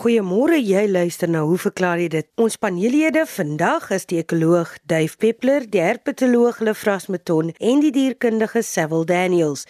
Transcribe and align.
Goeiemôre, 0.00 0.56
jy 0.56 0.86
luister 0.88 1.28
na 1.28 1.42
Hoe 1.44 1.58
verklaar 1.60 2.00
jy 2.00 2.06
dit? 2.08 2.26
Ons 2.40 2.54
paneellede 2.56 3.26
vandag 3.28 3.90
is 3.92 4.06
die 4.08 4.16
ekoloog 4.22 4.70
Dave 4.88 5.18
Peppler, 5.20 5.66
die 5.68 5.82
herpetoloog 5.84 6.62
Lefras 6.64 7.10
Meton 7.12 7.50
en 7.58 7.82
die 7.84 7.90
dierkundige 7.92 8.62
Sewil 8.64 9.04
Daniels. 9.04 9.66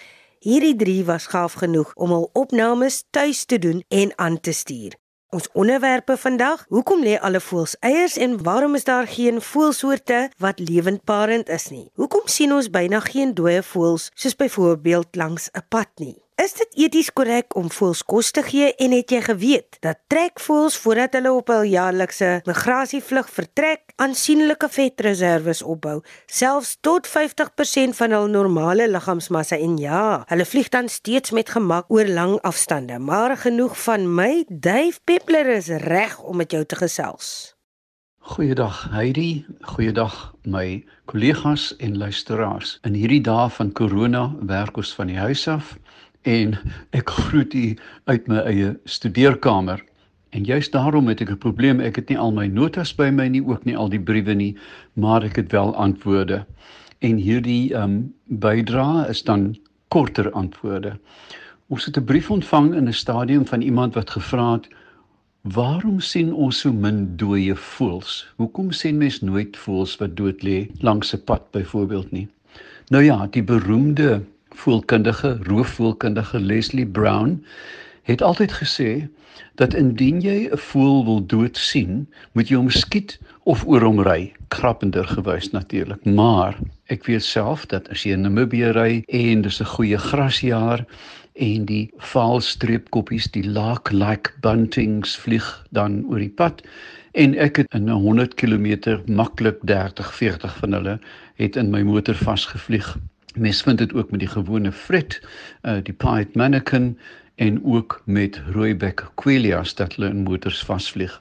Hierdie 0.47 0.77
drie 0.79 1.03
was 1.09 1.27
gaaf 1.33 1.59
genoeg 1.65 1.91
om 1.99 2.15
hul 2.15 2.29
opnames 2.39 3.01
tuis 3.11 3.43
te 3.43 3.59
doen 3.59 3.83
en 3.91 4.15
aan 4.23 4.39
te 4.39 4.55
stuur. 4.55 4.95
Ons 5.35 5.51
onderwerpe 5.51 6.15
vandag: 6.15 6.63
Hoekom 6.71 7.03
lê 7.03 7.19
alle 7.19 7.43
voëls 7.43 7.75
eiers 7.83 8.15
en 8.15 8.39
waarom 8.47 8.79
is 8.79 8.87
daar 8.87 9.11
geen 9.11 9.43
voëlsoorte 9.43 10.29
wat 10.39 10.63
lewendparend 10.63 11.51
is 11.51 11.73
nie? 11.75 11.89
Hoekom 11.99 12.31
sien 12.31 12.55
ons 12.55 12.71
byna 12.71 13.03
geen 13.11 13.35
dooie 13.35 13.67
voëls 13.67 14.13
soos 14.15 14.39
byvoorbeeld 14.39 15.17
langs 15.19 15.51
'n 15.51 15.67
pad 15.69 15.91
nie? 15.99 16.19
Is 16.41 16.55
dit 16.57 16.77
eties 16.87 17.11
korrek 17.13 17.53
om 17.59 17.67
voëls 17.69 18.01
kos 18.09 18.31
te 18.33 18.41
gee 18.47 18.71
en 18.81 18.95
het 18.97 19.13
jy 19.13 19.19
geweet 19.27 19.77
dat 19.85 19.99
trekvoëls 20.09 20.79
voordat 20.81 21.19
hulle 21.19 21.33
op 21.37 21.51
hul 21.53 21.67
jaarlikse 21.69 22.31
migrasievlug 22.47 23.29
vertrek, 23.29 23.83
aansienlike 24.01 24.71
vetreserwes 24.73 25.61
opbou, 25.61 25.99
selfs 26.33 26.79
tot 26.81 27.11
50% 27.11 27.99
van 27.99 28.17
hul 28.17 28.33
normale 28.33 28.89
liggaamsmassa 28.89 29.61
en 29.61 29.77
ja, 29.83 30.23
hulle 30.33 30.49
vlieg 30.49 30.73
dan 30.73 30.89
steeds 30.89 31.37
met 31.37 31.53
gemak 31.53 31.93
oor 31.93 32.09
lang 32.09 32.39
afstande. 32.41 32.97
Maar 32.97 33.37
genoeg 33.37 33.77
van 33.85 34.09
my, 34.09 34.47
Dave 34.49 34.97
Peppler 35.05 35.57
is 35.59 35.69
reg 35.69 36.17
om 36.25 36.41
met 36.41 36.57
jou 36.57 36.65
te 36.65 36.81
gesels. 36.81 37.53
Goeiedag 38.33 38.87
Heidi, 38.95 39.45
goeiedag 39.75 40.33
my 40.49 40.85
kollegas 41.05 41.75
en 41.77 41.99
luisteraars. 41.99 42.79
In 42.87 42.97
hierdie 42.97 43.21
dae 43.29 43.49
van 43.53 43.73
corona 43.77 44.31
werk 44.41 44.81
ons 44.81 44.95
van 44.97 45.13
die 45.13 45.21
huis 45.21 45.45
af 45.49 45.77
en 46.23 46.59
ek 46.91 47.11
groet 47.11 47.55
u 47.55 47.77
uit 48.05 48.27
my 48.29 48.37
eie 48.37 48.79
studeerkamer. 48.85 49.85
En 50.31 50.45
juist 50.45 50.73
daarom 50.73 51.09
het 51.09 51.21
ek 51.21 51.31
'n 51.31 51.39
probleem. 51.39 51.81
Ek 51.81 51.97
het 51.97 52.09
nie 52.09 52.19
al 52.19 52.33
my 52.33 52.47
notas 52.47 52.95
by 52.95 53.11
my 53.11 53.29
nie, 53.29 53.47
ook 53.47 53.65
nie 53.65 53.77
al 53.77 53.89
die 53.89 54.01
briewe 54.01 54.35
nie, 54.35 54.57
maar 54.93 55.23
ek 55.23 55.37
het 55.37 55.53
wel 55.53 55.75
antwoorde. 55.75 56.47
En 56.99 57.17
hierdie 57.17 57.75
ehm 57.75 57.83
um, 57.83 58.15
bydra 58.27 59.07
is 59.09 59.23
dan 59.23 59.57
korter 59.89 60.31
antwoorde. 60.31 60.99
Ons 61.69 61.85
het 61.85 61.97
'n 61.97 62.05
brief 62.05 62.31
ontvang 62.31 62.75
in 62.75 62.89
'n 62.89 62.93
stadium 62.93 63.47
van 63.47 63.61
iemand 63.61 63.95
wat 63.95 64.11
gevra 64.11 64.53
het: 64.53 64.69
"Waarom 65.43 66.01
sien 66.01 66.35
ons 66.35 66.61
so 66.61 66.73
min 66.73 67.17
dooie 67.17 67.57
voëls? 67.57 68.33
Hoekom 68.37 68.73
sien 68.73 68.97
mens 68.97 69.21
nooit 69.21 69.57
voëls 69.57 69.97
wat 69.97 70.17
dood 70.17 70.43
lê 70.43 70.69
langs 70.81 71.15
'n 71.15 71.25
pad 71.25 71.51
byvoorbeeld 71.51 72.11
nie?" 72.11 72.29
Nou 72.89 73.05
ja, 73.05 73.27
die 73.31 73.43
beroemde 73.43 74.23
voelkundige 74.55 75.39
roofvoelkundige 75.43 76.41
Leslie 76.41 76.87
Brown 76.87 77.45
het 78.03 78.23
altyd 78.23 78.53
gesê 78.53 79.09
dat 79.55 79.75
indien 79.75 80.21
jy 80.21 80.49
'n 80.51 80.57
voël 80.57 81.05
wil 81.05 81.27
dood 81.27 81.57
sien, 81.57 82.09
moet 82.33 82.49
jy 82.49 82.57
hom 82.57 82.71
skiet 82.71 83.19
of 83.45 83.67
oor 83.67 83.83
hom 83.83 84.01
ry, 84.01 84.33
krappender 84.49 85.07
gewys 85.07 85.51
natuurlik. 85.51 86.05
Maar 86.05 86.59
ek 86.87 87.05
weet 87.07 87.25
self 87.25 87.67
dat 87.67 87.89
as 87.89 88.03
jy 88.03 88.13
in 88.13 88.23
Namibië 88.23 88.73
ry 88.73 89.03
en 89.07 89.43
dis 89.43 89.61
'n 89.61 89.73
goeie 89.75 89.99
grasjaar 89.99 90.87
en 91.35 91.65
die 91.65 91.91
vaalstreepkoppies, 91.97 93.31
die 93.31 93.45
lark-like 93.49 94.31
buntings 94.41 95.17
vlieg 95.17 95.67
dan 95.71 96.05
oor 96.09 96.19
die 96.19 96.35
pad 96.43 96.63
en 97.13 97.35
ek 97.39 97.57
het 97.57 97.75
in 97.75 97.89
'n 97.91 98.03
100 98.03 98.35
km 98.35 99.01
maklik 99.07 99.59
30, 99.63 100.15
40 100.15 100.57
van 100.57 100.73
hulle 100.73 100.99
het 101.35 101.57
in 101.57 101.71
my 101.71 101.83
motor 101.83 102.15
vasgevlieg 102.15 102.97
Mens 103.35 103.63
vind 103.63 103.79
dit 103.79 103.93
ook 103.95 104.11
met 104.11 104.21
die 104.21 104.29
gewone 104.29 104.73
fret, 104.73 105.21
uh 105.63 105.79
die 105.83 105.95
pied 105.95 106.35
mannequin 106.35 106.99
en 107.35 107.65
ook 107.65 108.03
met 108.05 108.41
rooibek 108.53 109.05
quellias 109.15 109.75
dat 109.75 109.95
hulle 109.95 110.11
in 110.11 110.23
motors 110.23 110.65
vasvlieg. 110.65 111.21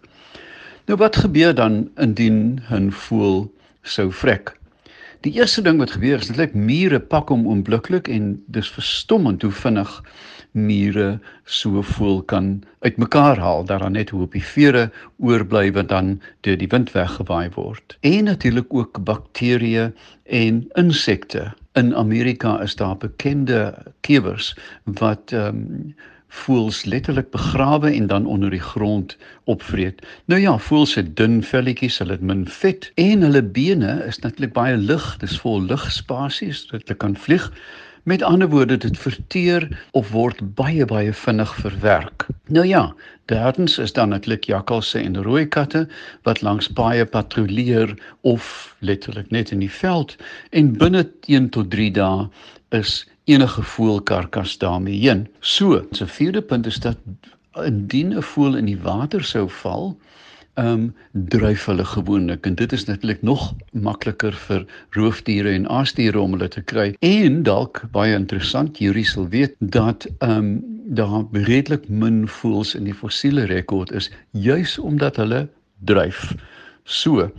Nou 0.85 0.97
wat 0.97 1.15
gebeur 1.15 1.53
dan 1.55 1.89
indien 1.95 2.61
'n 2.71 2.91
voël 2.91 3.53
sou 3.81 4.11
vrek? 4.11 4.57
Die 5.21 5.33
eerste 5.33 5.61
ding 5.61 5.77
wat 5.77 5.91
gebeur 5.91 6.19
is 6.19 6.27
netlik 6.27 6.53
mure 6.53 6.99
pak 6.99 7.29
hom 7.29 7.47
oombliklik 7.47 8.07
en 8.07 8.43
dis 8.47 8.69
verstommend 8.71 9.41
hoe 9.41 9.51
vinnig 9.51 10.03
mure 10.65 11.19
so 11.45 11.81
voel 11.81 12.21
kan 12.21 12.63
uitmekaar 12.79 13.37
haal 13.37 13.65
dat 13.65 13.79
dan 13.79 13.97
net 13.97 14.09
hoe 14.09 14.21
op 14.27 14.35
die 14.37 14.43
vere 14.43 14.89
oorbly 15.17 15.71
wat 15.71 15.89
dan 15.89 16.21
deur 16.41 16.57
die 16.57 16.69
wind 16.71 16.91
weggewaai 16.91 17.49
word. 17.55 17.97
En 18.01 18.23
natuurlik 18.23 18.73
ook 18.73 19.03
bakterieë 19.03 19.91
en 20.23 20.63
insekte 20.73 21.49
in 21.73 21.95
Amerika 21.95 22.59
is 22.61 22.75
daar 22.75 22.97
bekende 22.97 23.73
kewers 24.01 24.55
wat 24.83 25.31
ehm 25.31 25.65
um, 25.65 25.95
voels 26.29 26.83
letterlik 26.85 27.31
begrawe 27.31 27.91
en 27.91 28.07
dan 28.07 28.25
onder 28.25 28.49
die 28.49 28.61
grond 28.61 29.17
opvreet. 29.43 30.01
Nou 30.25 30.41
ja, 30.41 30.57
voels 30.57 30.93
het 30.95 31.15
dun 31.17 31.43
velletjies, 31.43 31.97
hulle 31.97 32.11
het 32.11 32.21
min 32.21 32.45
vet 32.47 32.91
en 33.01 33.25
hulle 33.25 33.43
bene 33.43 34.03
is 34.05 34.19
natuurlik 34.19 34.53
baie 34.53 34.77
lig, 34.77 35.05
dis 35.17 35.39
vol 35.41 35.61
lugspasies 35.65 36.67
dat 36.69 36.85
hulle 36.85 36.97
kan 36.97 37.17
vlieg. 37.17 37.49
Met 38.03 38.21
ander 38.23 38.49
woorde, 38.49 38.77
dit 38.77 38.97
verteer 38.97 39.85
of 39.91 40.11
word 40.11 40.39
baie 40.55 40.85
baie 40.85 41.13
vinnig 41.13 41.55
verwerk. 41.55 42.25
Nou 42.47 42.65
ja, 42.65 42.93
derdens 43.25 43.77
is 43.77 43.93
dan 43.93 44.09
netlik 44.09 44.43
jakkalse 44.43 44.99
en 44.99 45.21
rooi 45.23 45.45
katte 45.47 45.87
wat 46.23 46.41
langs 46.41 46.69
baie 46.73 47.05
patrolleer 47.05 47.93
of 48.21 48.75
letterlik 48.79 49.31
net 49.31 49.51
in 49.51 49.59
die 49.59 49.71
veld 49.71 50.15
en 50.49 50.71
binne 50.77 51.03
1 51.27 51.49
tot 51.49 51.69
3 51.71 51.91
dae 51.91 52.27
is 52.69 53.03
enige 53.29 53.61
voelkarkas 53.61 54.57
daarmee 54.57 54.99
heen. 54.99 55.27
So, 55.39 55.85
'n 55.91 56.07
vierde 56.07 56.41
punt 56.41 56.65
is 56.65 56.79
dat 56.79 56.97
indien 57.53 58.15
'n 58.17 58.21
voel 58.21 58.55
in 58.55 58.65
die 58.65 58.81
water 58.81 59.23
sou 59.23 59.49
val, 59.49 59.97
ehm 60.59 60.67
um, 60.67 60.85
dryf 61.11 61.65
hulle 61.69 61.85
gewoonlik 61.85 62.45
en 62.45 62.55
dit 62.59 62.73
is 62.75 62.85
natuurlik 62.85 63.21
nog 63.21 63.53
makliker 63.71 64.35
vir 64.47 64.65
roofdiere 64.97 65.53
en 65.55 65.67
aasdiere 65.69 66.19
om 66.19 66.35
hulle 66.35 66.47
te 66.47 66.61
kry. 66.61 66.89
En 67.05 67.43
dalk 67.43 67.83
baie 67.95 68.15
interessant, 68.15 68.77
jury 68.77 69.03
sal 69.07 69.29
weet 69.35 69.55
dat 69.59 70.07
ehm 70.19 70.37
um, 70.37 70.51
daar 70.89 71.25
redelik 71.31 71.85
min 71.89 72.23
voëls 72.27 72.73
in 72.75 72.87
die 72.89 72.97
fossiele 72.97 73.45
rekord 73.45 73.91
is 73.93 74.09
juis 74.31 74.79
omdat 74.79 75.19
hulle 75.21 75.43
dryf. 75.85 76.33
So, 76.83 77.29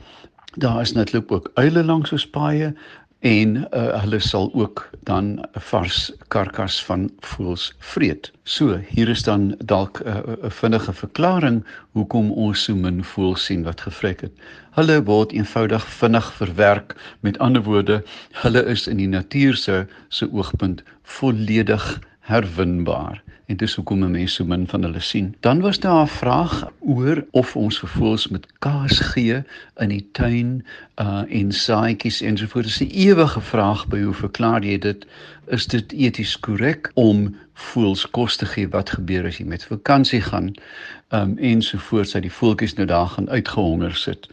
daar 0.54 0.80
is 0.80 0.92
natuurlik 0.92 1.32
ook 1.32 1.50
uile 1.54 1.84
langs 1.84 2.12
ons 2.12 2.26
paaie 2.30 2.74
en 3.20 3.56
uh, 3.56 4.00
hulle 4.00 4.18
sal 4.18 4.50
ook 4.54 4.90
dan 5.04 5.24
'n 5.24 5.60
vars 5.70 6.12
karkas 6.28 6.84
van 6.84 7.10
voëls 7.20 7.74
vreet. 7.78 8.32
So, 8.42 8.80
hier 8.88 9.08
is 9.08 9.22
dan 9.22 9.54
dalk 9.64 10.00
'n 10.00 10.08
uh, 10.08 10.16
uh, 10.16 10.50
vinnige 10.50 10.92
verklaring 10.92 11.64
hoekom 11.92 12.30
ons 12.32 12.64
so 12.64 12.74
min 12.74 13.04
voëls 13.04 13.44
sien 13.44 13.62
wat 13.62 13.80
gevrek 13.80 14.20
het. 14.20 14.32
Hulle 14.70 15.02
word 15.04 15.32
eenvoudig 15.32 15.84
vinnig 15.86 16.32
verwerk. 16.32 16.96
Met 17.20 17.38
ander 17.38 17.62
woorde, 17.62 18.02
hulle 18.32 18.64
is 18.64 18.86
in 18.86 18.96
die 18.96 19.08
natuur 19.08 19.56
se 19.56 19.86
se 20.08 20.32
oogpunt 20.32 20.82
volledig 21.02 22.00
herwinbaar 22.20 23.22
en 23.50 23.56
dis 23.58 23.74
hoekom 23.74 24.02
mense 24.06 24.34
so 24.38 24.46
min 24.46 24.66
van 24.70 24.84
hulle 24.86 25.00
sien. 25.02 25.34
Dan 25.46 25.60
was 25.60 25.80
daar 25.82 26.02
'n 26.02 26.08
vraag 26.08 26.70
oor 26.78 27.24
of 27.30 27.56
ons 27.56 27.78
gevoels 27.78 28.28
met 28.28 28.46
kaas 28.58 28.98
gee 28.98 29.42
in 29.76 29.88
die 29.88 30.08
tuin 30.12 30.64
uh 30.96 31.22
en 31.28 31.52
saaitjies 31.52 32.20
ensovoorts. 32.20 32.78
Dis 32.78 32.88
'n 32.88 32.94
ewige 33.08 33.40
vraag 33.40 33.86
by 33.88 34.00
hoe 34.02 34.14
verklaar 34.14 34.64
jy 34.64 34.78
dit? 34.78 35.06
Is 35.46 35.66
dit 35.66 35.92
eties 35.92 36.38
korrek 36.40 36.90
om 36.94 37.36
voels 37.54 38.10
kos 38.10 38.36
te 38.36 38.46
gee? 38.46 38.68
Wat 38.68 38.90
gebeur 38.90 39.26
as 39.26 39.38
jy 39.38 39.46
met 39.46 39.64
vakansie 39.64 40.20
gaan 40.20 40.54
um 41.08 41.38
ensovoorts 41.38 42.12
dat 42.12 42.22
die 42.22 42.32
voeltjies 42.32 42.74
nou 42.74 42.86
daar 42.86 43.06
gaan 43.06 43.30
uitgehonger 43.30 43.94
sit? 43.96 44.28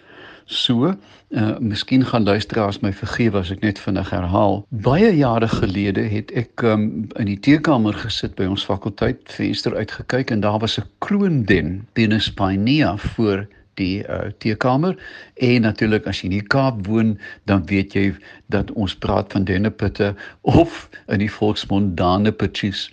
So, 0.47 0.95
uh 1.29 1.57
miskien 1.59 2.05
gaan 2.05 2.23
luisteraars 2.23 2.79
my 2.79 2.93
vergewe 2.95 3.41
as 3.41 3.49
ek 3.51 3.59
net 3.59 3.79
vinnig 3.83 4.07
herhaal. 4.15 4.61
Baie 4.71 5.09
jare 5.11 5.49
gelede 5.51 6.05
het 6.07 6.31
ek 6.39 6.63
um 6.63 6.85
in 7.19 7.27
die 7.27 7.39
teekamer 7.43 7.97
gesit 7.99 8.37
by 8.39 8.47
ons 8.47 8.63
fakulteit, 8.63 9.19
venster 9.35 9.75
uitgekyk 9.75 10.31
en 10.31 10.45
daar 10.45 10.61
was 10.63 10.79
'n 10.79 10.87
kroonden, 11.03 11.83
Venus 11.99 12.31
pinea 12.31 12.95
voor 12.97 13.43
die 13.75 14.07
uh 14.07 14.31
teekamer 14.39 14.95
en 15.35 15.61
natuurlik 15.61 16.07
as 16.07 16.21
jy 16.21 16.31
in 16.31 16.39
die 16.39 16.47
Kaap 16.47 16.87
woon, 16.87 17.19
dan 17.45 17.65
weet 17.67 17.93
jy 17.93 18.15
dat 18.47 18.71
ons 18.71 18.95
praat 18.95 19.31
van 19.31 19.43
dennepitte 19.43 20.15
of 20.41 20.89
in 21.07 21.19
die 21.19 21.31
volksmond 21.31 21.97
danepitjies. 21.97 22.87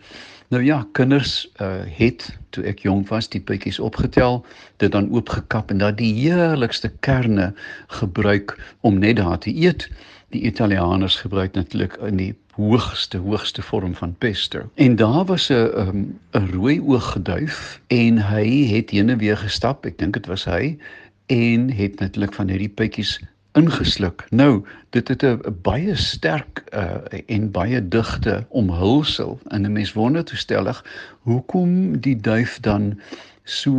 Nou 0.49 0.65
ja, 0.65 0.87
kinders 0.93 1.49
uh 1.61 1.83
het 1.97 2.39
toe 2.51 2.65
ek 2.65 2.85
jonk 2.85 3.09
was 3.09 3.29
die 3.29 3.41
pypies 3.41 3.79
opgetel, 3.79 4.45
dit 4.77 4.93
dan 4.93 5.11
oopgekap 5.11 5.71
en 5.71 5.79
dan 5.79 5.97
die 5.99 6.13
heerlikste 6.15 6.93
kerne 7.01 7.55
gebruik 7.87 8.55
om 8.81 8.99
net 8.99 9.17
daar 9.17 9.39
te 9.39 9.55
eet. 9.55 9.89
Die 10.29 10.43
Italianers 10.43 11.17
gebruik 11.17 11.55
natuurlik 11.55 11.97
in 12.07 12.17
die 12.17 12.35
hoogste 12.55 13.19
hoogste 13.19 13.63
vorm 13.63 13.95
van 13.95 14.15
pesto. 14.19 14.71
En 14.75 14.97
daar 14.97 15.25
was 15.25 15.49
'n 15.49 15.55
'n 15.55 15.89
um, 15.89 16.19
'n 16.33 16.51
rooi 16.53 16.81
ooggeduif 16.81 17.81
en 17.87 18.19
hy 18.19 18.67
het 18.75 18.91
heen 18.91 19.09
en 19.09 19.19
weer 19.19 19.37
gestap, 19.37 19.87
ek 19.87 19.99
dink 19.99 20.15
dit 20.15 20.27
was 20.27 20.45
hy 20.45 20.79
en 21.27 21.71
het 21.71 22.01
natuurlik 22.01 22.35
van 22.35 22.49
hierdie 22.49 22.69
pypies 22.69 23.21
ingesluk. 23.55 24.27
Nou, 24.31 24.65
dit 24.91 25.09
het 25.09 25.23
'n 25.23 25.41
baie 25.63 25.95
sterk 25.95 26.65
uh, 26.75 27.21
en 27.27 27.51
baie 27.51 27.89
digte 27.89 28.45
omhulsel 28.49 29.39
en 29.49 29.63
'n 29.63 29.73
mens 29.73 29.93
wonder 29.93 30.25
toestellig 30.25 30.85
hoekom 31.21 32.01
die 32.01 32.17
duif 32.17 32.61
dan 32.61 33.01
so 33.45 33.71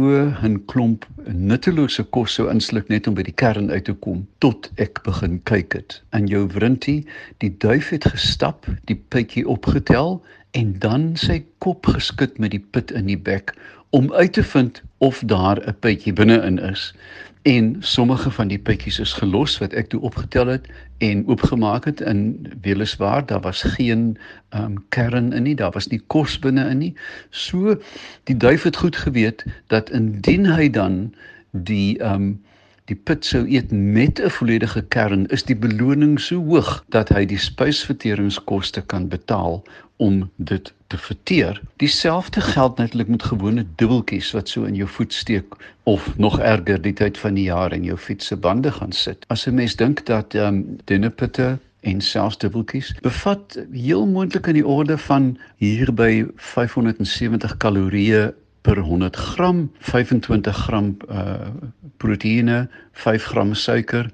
'n 0.44 0.66
klomp 0.66 1.08
nuttelose 1.26 2.04
kos 2.04 2.34
sou 2.34 2.50
insluk 2.50 2.88
net 2.88 3.08
om 3.08 3.14
by 3.14 3.24
die 3.26 3.34
kern 3.34 3.72
uit 3.72 3.86
te 3.86 3.94
kom 3.94 4.28
tot 4.38 4.72
ek 4.76 5.02
begin 5.04 5.40
kyk 5.44 5.74
het. 5.74 6.02
In 6.12 6.28
jou 6.28 6.48
wrintie, 6.48 7.08
die 7.38 7.56
duif 7.58 7.90
het 7.90 8.06
gestap, 8.06 8.66
die 8.86 9.04
pytjie 9.10 9.48
opgetel 9.48 10.22
en 10.52 10.80
dan 10.80 11.16
sy 11.16 11.44
kop 11.58 11.86
geskud 11.86 12.38
met 12.38 12.52
die 12.52 12.66
pit 12.72 12.92
in 12.92 13.06
die 13.06 13.18
bek 13.18 13.54
om 13.90 14.14
uit 14.14 14.34
te 14.34 14.44
vind 14.44 14.82
of 14.98 15.24
daar 15.26 15.58
'n 15.68 15.76
pytjie 15.80 16.14
binne-in 16.14 16.60
is 16.60 16.94
en 17.46 17.76
sommige 17.80 18.32
van 18.32 18.48
die 18.48 18.58
pikkies 18.60 19.00
is 19.00 19.12
gelos 19.14 19.58
wat 19.62 19.74
ek 19.78 19.92
toe 19.94 20.00
opgetel 20.02 20.50
het 20.50 20.66
en 21.06 21.20
oopgemaak 21.30 21.86
het 21.86 22.02
en 22.02 22.42
weliswaar 22.66 23.26
daar 23.30 23.44
was 23.46 23.62
geen 23.76 24.18
ehm 24.50 24.64
um, 24.64 24.80
kern 24.90 25.30
in 25.34 25.46
nie 25.46 25.54
daar 25.56 25.76
was 25.78 25.88
nie 25.92 26.02
kos 26.08 26.40
binne 26.40 26.66
in 26.70 26.82
nie. 26.82 26.94
So 27.30 27.78
die 28.24 28.38
duif 28.38 28.66
het 28.66 28.82
goed 28.82 28.98
geweet 28.98 29.46
dat 29.68 29.90
indien 29.94 30.50
hy 30.50 30.70
dan 30.70 31.14
die 31.52 32.00
ehm 32.00 32.14
um, 32.14 32.34
die 32.90 32.96
pit 32.96 33.26
sou 33.26 33.42
eet 33.50 33.72
met 33.72 34.20
'n 34.22 34.30
volledige 34.30 34.82
kern, 34.82 35.26
is 35.26 35.44
die 35.44 35.56
beloning 35.56 36.20
so 36.20 36.38
hoog 36.38 36.84
dat 36.90 37.10
hy 37.10 37.26
die 37.26 37.38
spysverteringskoste 37.38 38.82
kan 38.82 39.08
betaal 39.08 39.64
om 39.98 40.30
dit 40.36 40.74
te 40.88 40.98
verteer. 40.98 41.62
Dieselfde 41.76 42.42
geld 42.42 42.78
natuurlik 42.78 43.08
met 43.08 43.24
gewone 43.24 43.66
dubbeltjies 43.76 44.32
wat 44.32 44.50
so 44.50 44.64
in 44.64 44.76
jou 44.76 44.90
voet 44.90 45.14
steek 45.14 45.56
of 45.84 46.18
nog 46.18 46.40
erger 46.40 46.82
die 46.82 46.94
tyd 46.94 47.18
van 47.18 47.34
die 47.34 47.44
jaar 47.44 47.74
in 47.74 47.84
jou 47.84 47.98
fiets 47.98 48.26
se 48.26 48.36
bande 48.36 48.72
gaan 48.72 48.92
sit. 48.92 49.26
As 49.28 49.48
'n 49.48 49.56
mens 49.56 49.76
dink 49.76 50.06
dat 50.06 50.34
ehm 50.34 50.48
um, 50.54 50.78
dinnepitte 50.84 51.58
en 51.80 52.02
selfs 52.02 52.38
dubbeltjies 52.38 52.94
bevat 53.02 53.60
heel 53.72 54.06
moontlik 54.06 54.48
in 54.48 54.54
die 54.54 54.68
orde 54.68 54.98
van 54.98 55.38
hier 55.58 55.94
by 55.94 56.26
570 56.36 57.58
kalorieë 57.58 58.34
per 58.66 58.82
100 58.82 59.16
gram, 59.16 59.72
25 59.80 60.58
gram 60.66 60.98
uh 61.10 61.50
proteïene, 62.02 62.66
5 62.92 63.24
gram 63.32 63.54
suiker 63.54 64.10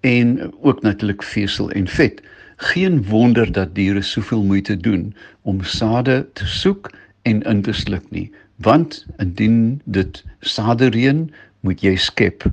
en 0.00 0.52
ook 0.60 0.82
natuurlik 0.82 1.22
vesel 1.22 1.70
en 1.70 1.86
vet. 1.88 2.22
Geen 2.56 3.04
wonder 3.04 3.52
dat 3.52 3.74
diere 3.74 4.02
soveel 4.02 4.42
moeite 4.42 4.76
doen 4.76 5.14
om 5.42 5.62
sade 5.62 6.26
te 6.32 6.46
soek 6.46 6.90
en 7.22 7.42
in 7.42 7.62
te 7.62 7.72
sluk 7.72 8.10
nie, 8.10 8.32
want 8.56 9.06
indien 9.16 9.80
dit 9.84 10.24
sade 10.40 10.90
reën, 10.96 11.28
moet 11.60 11.80
jy 11.80 11.96
skep 11.96 12.48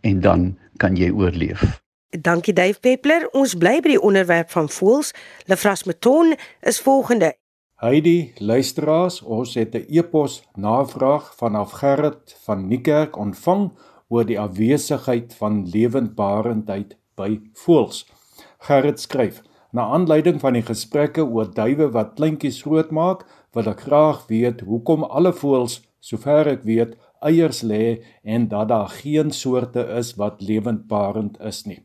en 0.00 0.20
dan 0.20 0.50
kan 0.76 0.96
jy 0.96 1.10
oorleef. 1.10 1.64
Dankie 2.10 2.54
Dave 2.54 2.80
Peppler. 2.80 3.28
Ons 3.32 3.54
bly 3.54 3.78
by 3.80 3.96
die 3.96 4.02
onderwerp 4.02 4.50
van 4.50 4.68
voëls. 4.68 5.14
Lefras 5.46 5.84
Meton 5.84 6.34
is 6.60 6.80
volgende. 6.80 7.39
Heidi, 7.80 8.32
luisteraars, 8.36 9.22
ons 9.22 9.54
het 9.56 9.74
'n 9.74 9.86
e-pos 9.88 10.42
navraag 10.54 11.32
vanaf 11.36 11.70
Gerrit 11.80 12.36
van 12.44 12.66
Niekerk 12.68 13.16
ontvang 13.16 13.72
oor 14.08 14.24
die 14.24 14.40
afwesigheid 14.40 15.34
van 15.34 15.64
lewendbarendheid 15.64 16.96
by 17.16 17.40
voëls. 17.54 18.04
Gerrit 18.58 19.00
skryf: 19.00 19.42
Na 19.72 19.82
aanleiding 19.82 20.40
van 20.40 20.52
die 20.52 20.62
gesprekke 20.62 21.24
oor 21.24 21.54
duwe 21.54 21.88
wat 21.90 22.14
kleintjies 22.14 22.62
grootmaak, 22.62 23.24
wil 23.52 23.68
ek 23.68 23.80
graag 23.80 24.26
weet 24.28 24.60
hoekom 24.60 25.02
alle 25.02 25.32
voëls, 25.32 25.80
sover 26.00 26.46
ek 26.48 26.62
weet, 26.64 26.96
eiers 27.22 27.62
lê 27.62 28.04
en 28.22 28.48
dat 28.48 28.68
daar 28.68 28.88
geen 28.88 29.30
soorte 29.30 29.88
is 29.96 30.14
wat 30.16 30.42
lewendbarend 30.42 31.40
is 31.40 31.64
nie. 31.64 31.80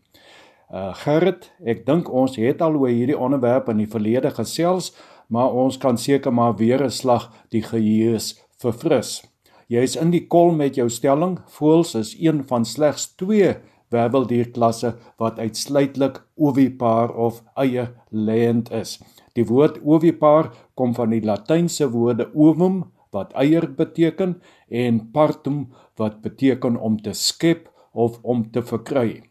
Uh 0.73 0.93
Gerrit, 0.93 1.51
ek 1.65 1.85
dink 1.85 2.09
ons 2.11 2.35
het 2.35 2.61
al 2.61 2.75
oor 2.75 2.89
hierdie 2.89 3.17
onderwerp 3.17 3.69
in 3.69 3.77
die 3.77 3.91
verlede 3.91 4.31
gesels 4.31 4.91
maar 5.27 5.51
ons 5.51 5.77
kan 5.77 5.97
seker 5.97 6.33
maar 6.33 6.55
weer 6.55 6.83
'n 6.83 6.91
slag 6.91 7.31
die 7.49 7.61
geheue 7.61 8.19
verfris. 8.57 9.23
Jy 9.67 9.81
is 9.81 9.95
in 9.95 10.11
die 10.11 10.27
kol 10.27 10.51
met 10.51 10.75
jou 10.75 10.89
stelling. 10.89 11.39
Voëls 11.57 11.95
is 11.95 12.15
een 12.19 12.43
van 12.47 12.65
slegs 12.65 13.15
2 13.15 13.55
werveldierklasse 13.89 14.95
wat 15.17 15.39
uitsluitlik 15.39 16.21
ovipaar 16.35 17.13
of 17.15 17.43
eie 17.55 17.87
lêend 18.11 18.71
is. 18.71 18.99
Die 19.33 19.45
woord 19.45 19.79
ovipaar 19.83 20.51
kom 20.75 20.93
van 20.95 21.09
die 21.09 21.23
Latynse 21.25 21.89
woorde 21.91 22.29
ovum 22.33 22.83
wat 23.15 23.33
eier 23.33 23.67
beteken 23.77 24.37
en 24.69 24.99
partum 25.11 25.65
wat 25.99 26.21
beteken 26.21 26.77
om 26.77 26.99
te 27.01 27.13
skep 27.13 27.69
of 27.93 28.19
om 28.23 28.51
te 28.51 28.61
verkry. 28.61 29.23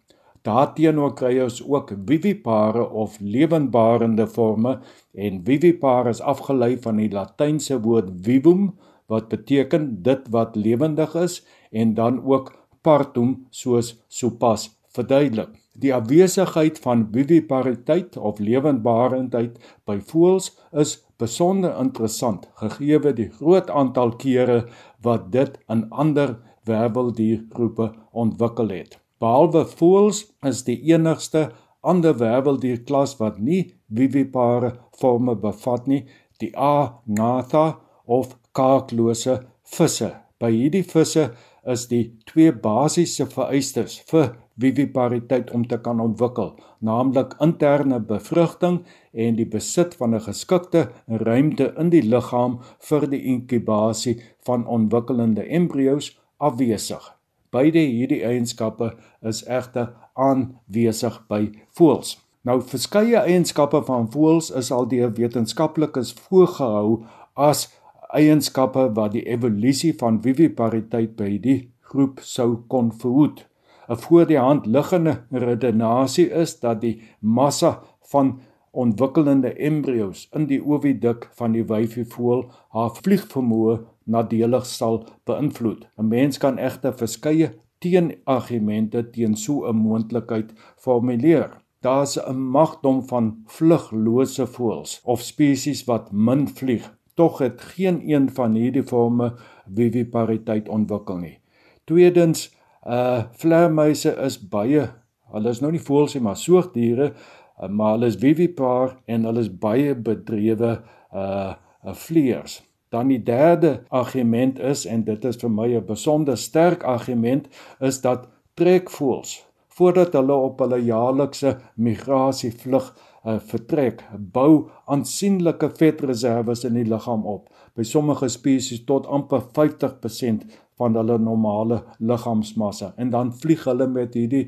Daarteenoor 0.44 1.14
kry 1.16 1.38
ons 1.40 1.62
ook 1.64 1.94
vivipare 2.06 2.82
of 3.02 3.16
lewendbarende 3.20 4.26
forme 4.28 4.74
en 5.16 5.40
vivipare 5.44 6.10
is 6.12 6.20
afgelei 6.20 6.74
van 6.84 6.98
die 7.00 7.08
Latynse 7.12 7.78
woord 7.80 8.10
vivum 8.26 8.66
wat 9.08 9.30
beteken 9.32 9.86
dit 10.04 10.26
wat 10.34 10.56
lewendig 10.56 11.14
is 11.16 11.38
en 11.72 11.94
dan 11.96 12.18
ook 12.24 12.52
partum 12.84 13.46
soos 13.50 13.94
sopas 14.08 14.66
verduidelik. 14.92 15.54
Die 15.80 15.94
afwesigheid 15.94 16.78
van 16.78 17.06
vivipariteit 17.12 18.16
of 18.16 18.38
lewendbarendheid 18.38 19.56
by 19.88 19.96
voëls 20.10 20.50
is 20.84 20.98
besonder 21.18 21.72
interessant 21.80 22.44
gegee 22.60 23.14
die 23.16 23.30
groot 23.38 23.70
aantal 23.70 24.12
kere 24.20 24.58
wat 25.00 25.32
dit 25.32 25.56
in 25.72 25.86
ander 25.90 26.36
werveldiergroepe 26.68 27.88
ontwikkel 28.12 28.68
het. 28.76 29.03
Behalwe 29.24 29.62
voëls 29.64 30.18
is 30.44 30.58
die 30.66 30.76
enigste 30.92 31.46
ander 31.90 32.16
werveldierklas 32.20 33.14
wat 33.20 33.38
nie 33.40 33.62
vivipare 33.98 34.74
forme 35.00 35.32
bevat 35.40 35.86
nie, 35.88 36.02
die 36.42 36.50
Agnatha 36.52 37.62
of 38.04 38.34
kaaklose 38.58 39.38
visse. 39.76 40.10
By 40.36 40.50
hierdie 40.52 40.84
visse 40.90 41.30
is 41.74 41.86
die 41.88 42.02
twee 42.28 42.52
basiese 42.66 43.24
vereistes 43.32 43.96
vir 44.12 44.34
vivipariteit 44.60 45.54
om 45.56 45.64
te 45.72 45.80
kan 45.88 46.04
ontwikkel, 46.04 46.52
naamlik 46.84 47.32
interne 47.48 48.02
bevrugting 48.12 48.82
en 49.14 49.40
die 49.40 49.48
besit 49.56 49.96
van 50.02 50.14
'n 50.14 50.26
geskikte 50.28 50.88
ruimte 51.26 51.72
in 51.80 51.96
die 51.96 52.04
liggaam 52.12 52.60
vir 52.90 53.08
die 53.16 53.24
inkubasie 53.34 54.20
van 54.44 54.68
ontwikkelende 54.78 55.48
embrio's 55.48 56.12
afwesig. 56.36 57.14
Beide 57.54 57.78
hierdie 57.78 58.24
eienskappe 58.26 58.90
is 59.22 59.44
egter 59.46 59.92
aanwesig 60.18 61.20
by 61.30 61.44
voëls. 61.78 62.16
Nou 62.44 62.58
verskeie 62.60 63.20
eienskappe 63.22 63.80
van 63.86 64.08
voëls 64.12 64.50
is 64.58 64.72
al 64.74 64.88
deur 64.90 65.12
wetenskaplikes 65.16 66.12
voorgehou 66.26 67.04
as 67.46 67.68
eienskappe 68.14 68.88
wat 68.98 69.14
die 69.14 69.24
evolusie 69.30 69.92
van 70.00 70.18
vivipariteit 70.26 71.14
by 71.18 71.30
die 71.46 71.58
groep 71.90 72.20
sou 72.26 72.50
kon 72.68 72.90
verhoed. 72.92 73.46
'n 73.88 73.96
Voor 74.02 74.26
die 74.26 74.38
hand 74.38 74.66
liggende 74.66 75.14
redenasie 75.30 76.30
is 76.30 76.58
dat 76.60 76.80
die 76.80 77.00
massa 77.20 77.80
van 78.12 78.40
ontwikkelende 78.74 79.52
embrio's 79.54 80.28
in 80.34 80.46
die 80.50 80.60
oviduk 80.62 81.28
van 81.38 81.52
die 81.54 81.64
wyfievoël 81.64 82.44
haar 82.74 82.94
vliegvermoë 82.98 83.76
nadelig 84.04 84.66
sal 84.66 85.04
beïnvloed. 85.28 85.86
'n 85.98 86.08
Mens 86.08 86.38
kan 86.38 86.58
egter 86.58 86.92
verskeie 86.92 87.52
teenargumente 87.84 89.02
teen 89.12 89.36
so 89.36 89.66
'n 89.68 89.76
moontlikheid 89.76 90.52
formuleer. 90.76 91.50
Daar's 91.80 92.18
'n 92.18 92.36
magdom 92.36 93.02
van 93.08 93.42
vluglose 93.46 94.46
voëls 94.46 95.00
of 95.04 95.20
spesies 95.20 95.84
wat 95.84 96.12
min 96.12 96.48
vlieg. 96.48 96.92
Tog 97.14 97.38
het 97.38 97.60
geen 97.60 98.00
een 98.10 98.30
van 98.30 98.54
hierdie 98.54 98.82
forme 98.82 99.34
vivipariteit 99.74 100.68
ontwikkel 100.68 101.16
nie. 101.16 101.38
Tweedens, 101.84 102.50
uh 102.86 103.22
vleermuise 103.32 104.16
is 104.24 104.48
baie, 104.48 104.88
hulle 105.32 105.48
is 105.48 105.60
nou 105.60 105.72
nie 105.72 105.80
voëls 105.80 106.14
nie, 106.14 106.22
maar 106.22 106.36
soogdiere, 106.36 107.12
uh, 107.60 107.68
maar 107.68 107.96
hulle 107.96 108.10
is 108.12 108.20
vivipar 108.20 108.96
en 109.06 109.24
hulle 109.24 109.40
is 109.40 109.50
baie 109.50 109.94
bedrewe 109.94 110.76
uh, 111.14 111.54
uh 111.84 111.94
vleiers. 111.94 112.62
Dan 112.88 113.08
die 113.08 113.22
derde 113.22 113.82
argument 113.88 114.58
is 114.58 114.84
en 114.86 115.04
dit 115.04 115.24
is 115.24 115.36
vir 115.36 115.50
my 115.50 115.68
'n 115.74 115.86
besonder 115.86 116.38
sterk 116.38 116.82
argument 116.82 117.48
is 117.80 118.00
dat 118.00 118.28
trekvoëls 118.54 119.42
voordat 119.74 120.12
hulle 120.12 120.34
op 120.34 120.60
hulle 120.62 120.78
jaarlikse 120.84 121.56
migrasievlug 121.74 122.92
uh, 123.24 123.38
vertrek, 123.38 124.04
bou 124.32 124.68
aansienlike 124.86 125.70
vetreserwes 125.78 126.64
in 126.68 126.78
die 126.78 126.86
liggaam 126.86 127.24
op. 127.26 127.48
By 127.74 127.82
sommige 127.82 128.28
spesies 128.30 128.84
tot 128.86 129.08
amper 129.10 129.42
50% 129.56 130.46
van 130.78 130.94
hulle 130.98 131.18
normale 131.18 131.82
liggaamsmassa 131.98 132.92
en 132.96 133.10
dan 133.10 133.32
vlieg 133.34 133.64
hulle 133.66 133.86
met 133.90 134.14
hierdie 134.14 134.46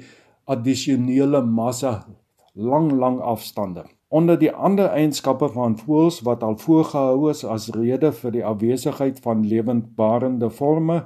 addisionele 0.50 1.42
massa 1.42 2.04
lang 2.56 2.90
lang 2.92 3.20
afstande. 3.20 3.84
Onder 4.08 4.38
die 4.38 4.52
ander 4.52 4.88
eienskappe 4.88 5.48
van 5.52 5.76
voëls 5.78 6.22
wat 6.24 6.42
al 6.42 6.56
voorgehou 6.58 7.30
is 7.30 7.44
as 7.44 7.68
rede 7.74 8.12
vir 8.16 8.32
die 8.32 8.44
afwesigheid 8.44 9.20
van 9.24 9.44
lewendbarende 9.46 10.50
forme, 10.50 11.02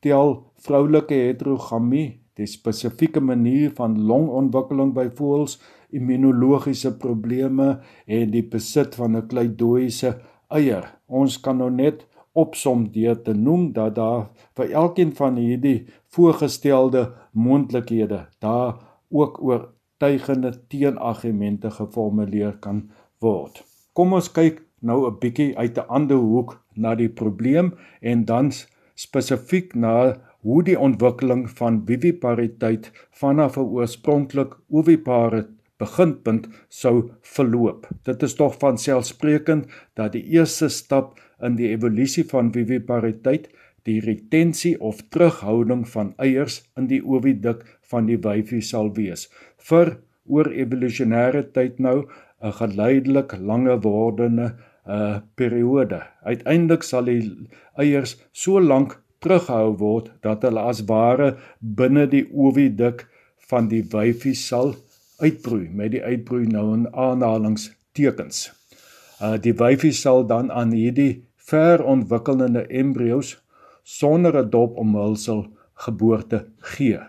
tel 0.00 0.36
vroulike 0.64 1.14
heterogamie, 1.14 2.20
die 2.38 2.48
spesifieke 2.50 3.20
manier 3.20 3.72
van 3.76 3.98
longontwikkeling 4.08 4.94
by 4.96 5.08
voëls, 5.18 5.58
immunologiese 5.94 6.94
probleme 6.98 7.68
en 8.06 8.32
die 8.32 8.42
besit 8.42 8.96
van 8.98 9.16
'n 9.16 9.28
kleidoïese 9.28 10.16
eier. 10.48 10.88
Ons 11.06 11.38
kan 11.40 11.58
nou 11.58 11.70
net 11.70 12.06
opsom 12.32 12.88
deur 12.92 13.22
te 13.22 13.34
noem 13.34 13.72
dat 13.72 13.94
daar 13.94 14.30
vir 14.56 14.70
elkeen 14.70 15.12
van 15.14 15.36
hierdie 15.36 15.86
voorgestelde 16.14 17.12
moontlikhede 17.32 18.26
daar 18.38 18.74
ook 19.10 19.38
oortuigende 20.04 20.52
teenargumente 20.68 21.70
geformuleer 21.70 22.58
kan 22.60 22.90
word. 23.20 23.62
Kom 23.96 24.12
ons 24.12 24.28
kyk 24.28 24.60
nou 24.82 25.06
'n 25.08 25.18
bietjie 25.20 25.56
uit 25.56 25.78
'n 25.78 25.88
ander 25.88 26.16
hoek 26.16 26.60
na 26.76 26.94
die 26.94 27.08
probleem 27.08 27.72
en 28.02 28.24
dan 28.24 28.52
spesifiek 28.94 29.74
na 29.74 30.16
hoe 30.42 30.62
die 30.62 30.78
ontwikkeling 30.78 31.48
van 31.48 31.82
vivipariteit 31.86 32.92
vanaf 33.12 33.56
'n 33.56 33.70
oorspronklik 33.76 34.52
ovipare 34.68 35.48
beginpunt 35.78 36.48
sou 36.68 37.10
verloop. 37.22 37.88
Dit 38.04 38.22
is 38.22 38.34
tog 38.34 38.58
van 38.58 38.78
selfsprekend 38.78 39.66
dat 39.94 40.12
die 40.12 40.24
eerste 40.24 40.68
stap 40.68 41.18
in 41.40 41.56
die 41.56 41.68
evolusie 41.68 42.24
van 42.24 42.52
vivipariteit 42.52 43.48
die 43.84 44.00
retensie 44.00 44.74
of 44.80 45.02
terughouding 45.12 45.84
van 45.88 46.14
eiers 46.16 46.62
in 46.76 46.88
die 46.88 47.02
oviduk 47.04 47.64
van 47.90 48.06
die 48.08 48.18
wyfie 48.18 48.62
sal 48.64 48.92
wees. 48.96 49.28
Vir 49.58 49.98
oor 50.24 50.48
evolusionêre 50.52 51.44
tyd 51.52 51.78
nou 51.78 52.06
'n 52.42 52.52
geleidelik 52.60 53.36
langer 53.40 53.80
wordende 53.80 54.54
uh, 54.86 55.20
periode. 55.34 56.02
Uiteindelik 56.24 56.82
sal 56.82 57.04
die 57.04 57.48
eiers 57.76 58.16
so 58.32 58.60
lank 58.60 59.00
teruggehou 59.24 59.76
word 59.80 60.10
dat 60.22 60.42
hulle 60.44 60.60
as 60.60 60.84
ware 60.88 61.36
binne 61.60 62.06
die 62.06 62.26
oviduk 62.32 63.06
van 63.48 63.68
die 63.68 63.82
wyfie 63.92 64.34
sal 64.34 64.74
uitbroei 65.20 65.68
met 65.70 65.94
die 65.94 66.02
uitbroei 66.02 66.46
nou 66.46 66.66
in 66.74 66.88
aanhalingstekens. 66.92 68.50
Uh 69.22 69.36
die 69.40 69.54
wyfie 69.56 69.92
sal 69.92 70.26
dan 70.26 70.50
aan 70.50 70.72
hierdie 70.72 71.24
verontwikkelende 71.48 72.66
embrio's 72.68 73.36
sonder 73.84 74.36
'n 74.42 74.50
dop 74.50 74.76
omhulsel 74.76 75.46
geboorte 75.74 76.46
gee. 76.58 77.00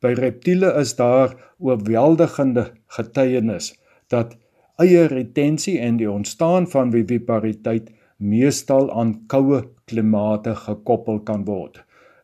By 0.00 0.12
reptiele 0.12 0.72
is 0.80 0.96
daar 0.96 1.36
oorweldigende 1.58 2.72
getuienis 2.96 3.74
dat 4.08 4.36
eierretensie 4.76 5.78
en 5.80 5.96
die 5.96 6.10
ontstaan 6.10 6.66
van 6.68 6.90
vivipariteit 6.92 7.90
meestal 8.16 8.90
aan 8.92 9.26
koue 9.26 9.62
klimate 9.84 10.54
gekoppel 10.54 11.20
kan 11.20 11.44
word. 11.44 11.82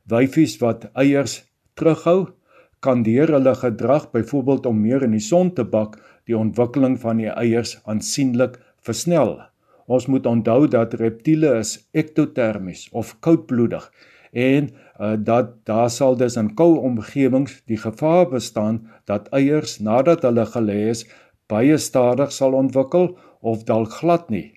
Wyfies 0.09 0.59
wat 0.61 0.89
eiers 0.93 1.43
terughou, 1.75 2.33
kan 2.83 3.05
deur 3.07 3.31
hulle 3.37 3.55
gedrag 3.55 4.11
byvoorbeeld 4.11 4.67
om 4.67 4.81
meer 4.81 5.05
in 5.07 5.15
die 5.15 5.23
son 5.23 5.53
te 5.55 5.65
bak, 5.65 5.97
die 6.27 6.37
ontwikkeling 6.37 6.99
van 7.01 7.23
die 7.23 7.31
eiers 7.31 7.77
aansienlik 7.85 8.59
versnel. 8.83 9.39
Ons 9.87 10.07
moet 10.07 10.27
onthou 10.27 10.69
dat 10.69 10.95
reptiele 10.95 11.59
is 11.59 11.89
ektotermies 11.93 12.89
of 12.93 13.17
koudbloedig 13.21 13.91
en 14.33 14.71
uh, 15.01 15.13
dat 15.19 15.51
daar 15.69 15.91
sal 15.91 16.17
dus 16.17 16.37
in 16.41 16.55
koue 16.57 16.79
omgewings 16.81 17.59
die 17.69 17.77
gevaar 17.77 18.29
bestaan 18.29 18.81
dat 19.05 19.29
eiers 19.29 19.79
nadat 19.79 20.23
hulle 20.23 20.47
gelê 20.55 20.79
is 20.95 21.05
baie 21.53 21.77
stadig 21.79 22.33
sal 22.33 22.57
ontwikkel 22.57 23.13
of 23.41 23.65
dalk 23.69 23.93
glad 24.01 24.31
nie. 24.31 24.49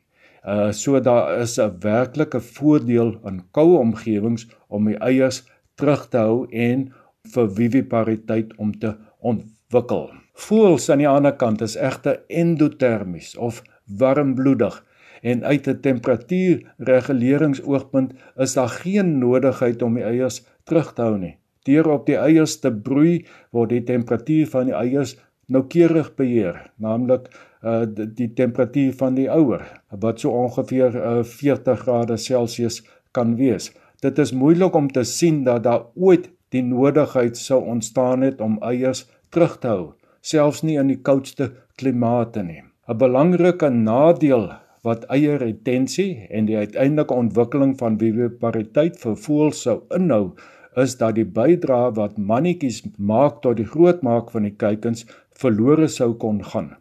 Uh 0.45 0.69
so 0.71 0.99
daar 0.99 1.41
is 1.41 1.57
'n 1.59 1.75
werklike 1.81 2.39
voordeel 2.39 3.19
in 3.25 3.41
koue 3.51 3.77
omgewings 3.77 4.47
om 4.67 4.85
die 4.85 4.97
eiers 4.97 5.43
terug 5.75 6.07
te 6.09 6.17
hou 6.17 6.45
en 6.51 6.93
vir 7.33 7.49
vivipariteit 7.49 8.53
om 8.57 8.71
te 8.79 8.95
ontwikkel. 9.19 10.11
Voëls 10.35 10.89
aan 10.89 11.01
die 11.01 11.09
ander 11.09 11.35
kant 11.35 11.61
is 11.61 11.75
egter 11.75 12.21
endotermies 12.27 13.35
of 13.37 13.63
warmbloedig 13.85 14.83
en 15.21 15.43
uit 15.43 15.67
'n 15.67 15.79
temperatuurreguleringsoogpunt 15.79 18.13
is 18.35 18.53
daar 18.53 18.69
geen 18.69 19.19
nodigheid 19.19 19.81
om 19.81 19.93
die 19.93 20.03
eiers 20.03 20.45
terug 20.63 20.93
te 20.93 21.01
hou 21.01 21.17
nie. 21.17 21.37
Deur 21.63 21.89
op 21.89 22.05
die 22.05 22.17
eiers 22.17 22.59
te 22.59 22.71
broei 22.71 23.25
word 23.51 23.69
die 23.69 23.83
temperatuur 23.83 24.47
van 24.47 24.65
die 24.65 24.75
eiers 24.75 25.23
noukeurig 25.47 26.15
beheer, 26.15 26.71
naamlik 26.75 27.27
uh, 27.63 27.81
die 27.89 28.33
temperatuur 28.33 28.93
van 28.93 29.15
die 29.17 29.31
ouer 29.31 29.81
wat 29.89 30.19
so 30.19 30.29
ongeveer 30.29 30.95
uh, 30.95 31.23
40 31.23 31.79
grade 31.79 32.17
Celsius 32.17 32.83
kan 33.11 33.35
wees. 33.35 33.73
Dit 34.01 34.19
is 34.19 34.31
moeilik 34.31 34.75
om 34.75 34.91
te 34.91 35.03
sien 35.03 35.43
dat 35.43 35.63
daar 35.63 35.85
ooit 35.95 36.29
die 36.53 36.63
nodigheid 36.63 37.37
sou 37.37 37.63
ontstaan 37.65 38.21
het 38.21 38.41
om 38.41 38.57
eiers 38.61 39.05
terug 39.29 39.59
te 39.59 39.67
hou, 39.67 39.93
selfs 40.21 40.63
nie 40.63 40.77
in 40.79 40.91
die 40.91 41.01
koudste 41.01 41.51
klimate 41.79 42.43
nie. 42.43 42.63
'n 42.87 42.97
Belangrike 42.97 43.69
nadeel 43.69 44.51
wat 44.85 45.05
eierretensie 45.09 46.27
en 46.29 46.45
die 46.49 46.57
uiteindelike 46.57 47.13
ontwikkeling 47.13 47.73
van 47.79 47.97
vivipariteit 48.01 48.99
vir 49.01 49.17
voëls 49.25 49.63
sou 49.65 49.79
inhou, 49.97 50.35
is 50.77 50.95
dat 50.99 51.15
die 51.17 51.25
bydrae 51.37 51.91
wat 51.97 52.17
mannetjies 52.31 52.81
maak 52.97 53.41
tot 53.43 53.57
die 53.57 53.67
grootmaak 53.67 54.31
van 54.33 54.47
die 54.47 54.55
kuikens 54.63 55.05
verlore 55.41 55.87
sou 55.91 56.13
kon 56.21 56.41
gaan. 56.43 56.75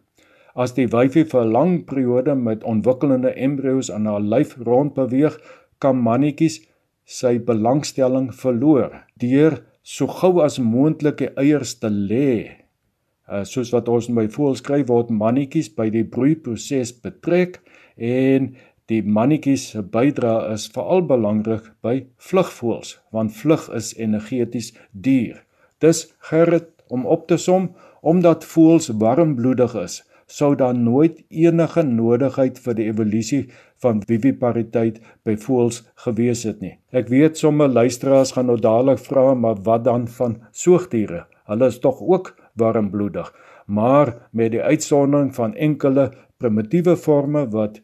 As 0.55 0.75
die 0.75 0.87
wyfie 0.87 1.25
vir 1.31 1.43
'n 1.43 1.51
lang 1.51 1.73
periode 1.85 2.35
met 2.35 2.63
ontwikkelende 2.63 3.33
embrio's 3.35 3.91
aan 3.91 4.05
haar 4.05 4.21
lyf 4.21 4.55
rondbeweeg, 4.57 5.35
kan 5.79 5.97
mannetjies 5.99 6.61
sy 7.05 7.37
belangstelling 7.37 8.31
verloor 8.33 9.03
deur 9.21 9.59
so 9.83 10.07
gou 10.07 10.41
as 10.41 10.57
moontlik 10.59 11.17
die 11.17 11.31
eiers 11.37 11.75
te 11.79 11.89
lê. 11.89 12.65
Uh, 13.29 13.43
soos 13.43 13.71
wat 13.73 13.89
ons 13.89 14.07
by 14.07 14.27
voëls 14.27 14.61
skryf 14.61 14.87
word 14.87 15.09
mannetjies 15.09 15.69
by 15.75 15.89
die 15.89 16.03
broeiproses 16.03 16.93
betrek 17.01 17.59
en 17.97 18.55
die 18.91 19.01
mannetjies 19.01 19.69
se 19.71 19.81
bydrae 19.95 20.53
is 20.53 20.67
veral 20.73 21.05
belangrik 21.09 21.71
by 21.85 21.95
vlugvoëls 22.29 22.97
want 23.15 23.33
vlug 23.33 23.69
is 23.79 23.93
energeties 23.97 24.73
duur. 24.91 25.41
Dis 25.79 26.05
gerrit 26.29 26.69
om 26.87 27.05
op 27.05 27.27
te 27.27 27.37
som 27.37 27.71
omdat 28.01 28.45
voëls 28.45 28.91
warmbloedig 29.01 29.73
is 29.81 30.03
sou 30.25 30.55
daar 30.55 30.75
nooit 30.75 31.21
enige 31.29 31.83
nodigheid 31.83 32.59
vir 32.59 32.77
die 32.77 32.87
evolusie 32.89 33.43
van 33.83 34.01
vivipariteit 34.09 34.99
by 35.27 35.35
voëls 35.37 35.83
gewees 36.05 36.43
het 36.49 36.61
nie. 36.61 36.73
Ek 36.91 37.09
weet 37.13 37.37
sommige 37.37 37.73
luisteraars 37.73 38.33
gaan 38.33 38.49
nou 38.49 38.57
dadelik 38.59 39.01
vra, 39.05 39.33
maar 39.33 39.61
wat 39.63 39.85
dan 39.85 40.07
van 40.07 40.39
soogdiere? 40.51 41.25
Hulle 41.45 41.69
is 41.71 41.79
tog 41.79 42.01
ook 42.01 42.33
warmbloedig, 42.53 43.33
maar 43.65 44.29
met 44.31 44.51
die 44.51 44.61
uitsondering 44.61 45.35
van 45.35 45.55
enkele 45.55 46.11
primitiewe 46.37 46.97
forme 46.97 47.47
wat 47.49 47.81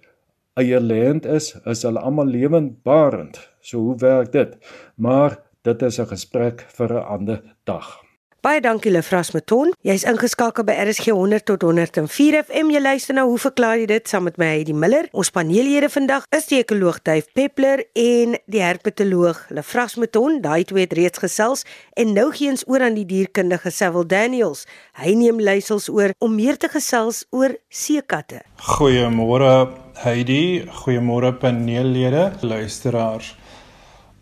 eierlêend 0.59 1.25
is, 1.25 1.53
is 1.65 1.83
hulle 1.87 1.99
almal 1.99 2.25
lewendbarend. 2.25 3.39
So 3.61 3.79
hoe 3.79 3.97
werk 3.97 4.31
dit? 4.31 4.57
Maar 4.95 5.39
dit 5.61 5.81
is 5.81 5.99
'n 5.99 6.07
gesprek 6.13 6.65
vir 6.77 6.93
'n 6.93 7.05
ander 7.05 7.55
dag. 7.63 8.10
Baie 8.41 8.57
dankie 8.57 8.89
Lefras 8.89 9.29
Meton. 9.35 9.69
Jy's 9.85 10.01
ingeskakel 10.09 10.65
by 10.65 10.73
RSG 10.81 11.11
100 11.13 11.43
tot 11.45 11.61
104 11.61 12.39
FM. 12.39 12.71
Jy 12.73 12.79
luister 12.81 13.13
nou, 13.13 13.27
hoe 13.29 13.37
verklaar 13.37 13.77
jy 13.77 13.83
dit 13.91 14.09
saam 14.09 14.25
met 14.25 14.39
my 14.41 14.47
Heidi 14.55 14.73
Miller? 14.73 15.05
Ons 15.13 15.29
paneellede 15.29 15.91
vandag 15.93 16.25
is 16.33 16.49
die 16.49 16.57
ekoloog 16.57 16.97
Duif 17.05 17.27
Peppler 17.37 17.83
en 17.93 18.33
die 18.49 18.63
herpetoloog 18.65 19.43
Lefras 19.53 19.93
Meton. 20.01 20.39
Daai 20.41 20.65
twee 20.65 20.87
het 20.87 20.95
reeds 20.97 21.21
gesels 21.21 21.61
en 21.93 22.15
nou 22.17 22.31
gee 22.33 22.49
ons 22.49 22.65
oor 22.65 22.87
aan 22.87 22.97
die 22.97 23.05
dierkundige 23.05 23.69
Sewil 23.69 24.09
Daniels. 24.09 24.65
Hy 24.97 25.13
neem 25.21 25.37
leiersels 25.37 25.85
oor 25.93 26.17
om 26.17 26.33
meer 26.33 26.57
te 26.57 26.71
gesels 26.73 27.27
oor 27.29 27.53
seekatte. 27.69 28.41
Goeiemôre 28.71 29.53
Heidi, 30.01 30.65
goeiemôre 30.81 31.35
paneellede, 31.37 32.31
luisteraars. 32.41 33.35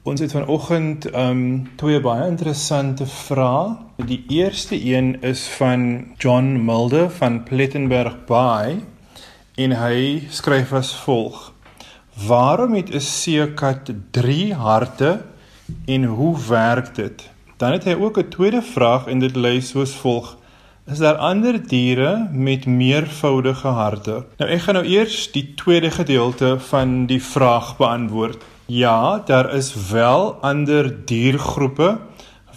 Ons 0.09 0.23
het 0.23 0.31
vanoggend 0.33 1.05
um 1.13 1.41
twee 1.77 1.99
baie 2.01 2.23
interessante 2.25 3.05
vrae. 3.05 3.75
Die 4.09 4.23
eerste 4.33 4.73
een 4.73 5.11
is 5.21 5.43
van 5.53 5.83
John 6.17 6.55
Mulder 6.65 7.11
van 7.13 7.43
Plettenberg 7.45 8.15
Bay 8.25 8.79
en 9.53 9.77
hy 9.77 10.25
skryf 10.33 10.73
as 10.73 10.89
volg: 11.03 11.51
Waarom 12.25 12.73
het 12.79 12.89
'n 12.89 13.05
seekat 13.05 13.93
3 14.11 14.53
harte 14.53 15.21
en 15.85 16.03
hoe 16.03 16.35
werk 16.47 16.95
dit? 16.95 17.29
Dan 17.57 17.71
het 17.71 17.83
hy 17.83 17.93
ook 17.93 18.17
'n 18.17 18.29
tweede 18.29 18.61
vraag 18.61 19.05
en 19.07 19.19
dit 19.19 19.35
lui 19.35 19.61
soos 19.61 19.93
volg: 19.93 20.37
Is 20.91 20.97
daar 20.97 21.17
ander 21.17 21.67
diere 21.67 22.27
met 22.31 22.65
meervoudige 22.65 23.67
harte? 23.67 24.25
Nou 24.37 24.51
ek 24.51 24.61
gaan 24.61 24.73
nou 24.73 24.85
eers 24.85 25.31
die 25.31 25.53
tweede 25.53 25.91
gedeelte 25.91 26.59
van 26.59 27.05
die 27.05 27.23
vraag 27.23 27.77
beantwoord. 27.77 28.43
Ja, 28.69 29.19
daar 29.25 29.53
is 29.53 29.89
wel 29.89 30.33
ander 30.41 31.05
diergroepe 31.05 31.99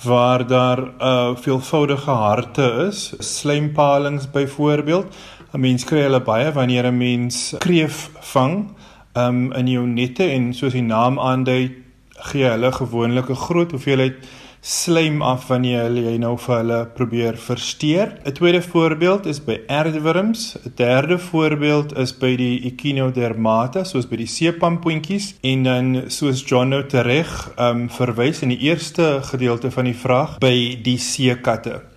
waar 0.02 0.46
daar 0.46 0.78
'n 0.78 0.94
uh, 1.00 1.36
veelvoudige 1.36 2.10
harte 2.10 2.86
is, 2.88 3.14
slijmpalings 3.18 4.30
byvoorbeeld. 4.30 5.14
'n 5.52 5.60
Mens 5.60 5.84
kry 5.84 6.00
hulle 6.00 6.22
baie 6.22 6.52
wanneer 6.52 6.84
'n 6.86 6.96
mens 6.96 7.54
kreef 7.58 8.10
vang 8.20 8.74
um, 9.12 9.52
in 9.52 9.68
jou 9.68 9.86
nette 9.86 10.24
en 10.24 10.54
soos 10.54 10.72
die 10.72 10.82
naam 10.82 11.18
aandui, 11.18 11.82
gee 12.08 12.44
hulle 12.44 12.72
gewoonlik 12.72 13.28
'n 13.30 13.44
groot 13.46 13.70
hoeveelheid 13.70 14.14
slaim 14.62 15.22
af 15.26 15.48
wanneer 15.50 15.90
jy 15.98 16.14
nou 16.22 16.36
vir 16.38 16.54
hulle 16.60 16.78
probeer 16.94 17.36
versteur. 17.36 18.14
'n 18.24 18.32
Tweede 18.32 18.62
voorbeeld 18.62 19.26
is 19.26 19.40
by 19.42 19.58
aardwurms, 19.66 20.56
'n 20.56 20.72
derde 20.76 21.18
voorbeeld 21.18 21.98
is 21.98 22.12
by 22.12 22.36
die 22.36 22.62
Echinodermata, 22.70 23.84
soos 23.84 24.06
by 24.06 24.16
die 24.16 24.26
seepampoentjies 24.26 25.34
en 25.42 25.62
dan 25.62 26.02
soos 26.06 26.44
John 26.46 26.68
nou 26.68 26.86
tereg 26.86 27.50
um 27.58 27.88
verwys 27.90 28.42
in 28.42 28.48
die 28.48 28.62
eerste 28.70 29.18
gedeelte 29.22 29.70
van 29.70 29.84
die 29.84 29.98
vraag 29.98 30.38
by 30.38 30.78
die 30.82 30.98
seekatte. 30.98 31.91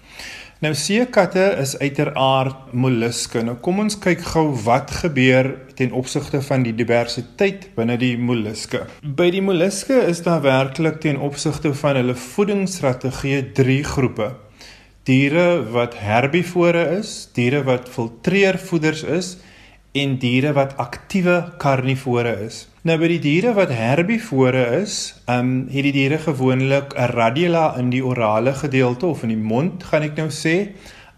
Nou 0.65 0.71
seekatte 0.73 1.43
is 1.61 1.75
uiteraard 1.77 2.71
molluske. 2.73 3.43
Nou 3.45 3.53
kom 3.61 3.83
ons 3.83 3.99
kyk 4.01 4.23
gou 4.31 4.47
wat 4.65 4.89
gebeur 5.03 5.51
ten 5.77 5.91
opsigte 5.93 6.39
van 6.41 6.63
die 6.65 6.73
diversiteit 6.73 7.67
binne 7.75 7.99
die 8.01 8.15
molluske. 8.17 8.81
By 9.05 9.27
die 9.35 9.43
molluske 9.45 9.99
is 10.09 10.23
daar 10.25 10.41
werklik 10.41 10.97
ten 11.03 11.21
opsigte 11.21 11.69
van 11.83 11.99
hulle 11.99 12.17
voedingsstrategie 12.17 13.43
drie 13.53 13.83
groepe. 13.85 14.31
Diere 15.05 15.61
wat 15.75 15.99
herbivore 16.01 16.87
is, 16.97 17.13
diere 17.37 17.61
wat 17.67 17.91
filtreervoeders 17.93 19.05
is 19.05 19.35
en 19.93 20.17
diere 20.23 20.55
wat 20.57 20.79
aktiewe 20.81 21.43
karnivore 21.61 22.39
is. 22.47 22.63
Nou 22.85 22.99
by 23.01 23.07
die 23.09 23.17
diere 23.17 23.55
wat 23.57 23.71
herbivore 23.73 24.61
is, 24.83 24.95
ehm 25.25 25.47
um, 25.47 25.53
het 25.73 25.87
die 25.87 25.93
diere 25.95 26.19
gewoonlik 26.21 26.91
'n 26.93 27.07
radula 27.17 27.63
in 27.81 27.89
die 27.89 28.03
orale 28.05 28.53
gedeelte 28.53 29.05
of 29.05 29.23
in 29.23 29.31
die 29.33 29.45
mond, 29.53 29.83
gaan 29.83 30.03
ek 30.05 30.13
nou 30.21 30.27
sê. 30.29 30.53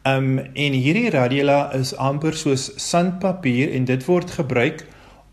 Ehm 0.08 0.38
um, 0.38 0.40
en 0.40 0.78
hierdie 0.84 1.10
radula 1.10 1.74
is 1.74 1.92
amper 1.96 2.34
soos 2.34 2.72
sandpapier 2.76 3.74
en 3.76 3.86
dit 3.86 4.06
word 4.06 4.32
gebruik 4.32 4.86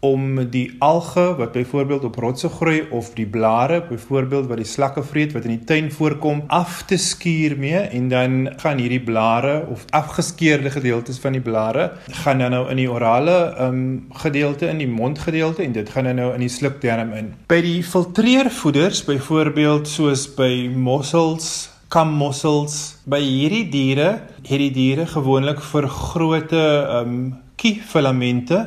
om 0.05 0.37
die 0.53 0.67
alge 0.85 1.25
wat 1.39 1.53
byvoorbeeld 1.53 2.05
op 2.05 2.19
rotse 2.21 2.49
groei 2.53 2.83
of 2.91 3.11
die 3.17 3.27
blare 3.27 3.81
byvoorbeeld 3.89 4.49
wat 4.51 4.61
die 4.61 4.69
slakke 4.69 5.03
vreet 5.03 5.33
wat 5.33 5.47
in 5.49 5.57
die 5.57 5.65
tuin 5.65 5.91
voorkom 5.93 6.43
af 6.53 6.83
te 6.91 6.99
skuur 7.01 7.57
mee 7.59 7.81
en 7.99 8.09
dan 8.13 8.37
gaan 8.61 8.83
hierdie 8.83 9.01
blare 9.01 9.55
of 9.73 9.85
afgeskeurde 9.97 10.71
gedeeltes 10.75 11.19
van 11.23 11.39
die 11.39 11.45
blare 11.45 11.91
gaan 12.25 12.45
dan 12.45 12.53
nou 12.57 12.65
in 12.71 12.83
die 12.83 12.91
orale 12.91 13.37
um, 13.61 14.07
gedeelte 14.25 14.69
in 14.69 14.83
die 14.83 14.91
mondgedeelte 14.91 15.65
en 15.65 15.73
dit 15.73 15.91
gaan 15.91 16.11
dan 16.11 16.21
nou 16.21 16.33
in 16.35 16.45
die 16.45 16.53
slukdarm 16.53 17.15
in. 17.17 17.33
By 17.49 17.63
die 17.65 17.81
filtreervoeders 17.83 19.05
byvoorbeeld 19.09 19.89
soos 19.89 20.27
by 20.37 20.69
mossels 20.69 21.71
kammossels 21.95 22.99
by 23.09 23.21
hierdie 23.23 23.69
diere 23.71 24.09
het 24.45 24.61
die 24.61 24.73
diere 24.75 25.07
gewoonlik 25.09 25.63
vir 25.73 25.89
groote 25.89 26.61
ehm 26.61 27.17
um, 27.17 27.33
kiefilamente 27.55 28.65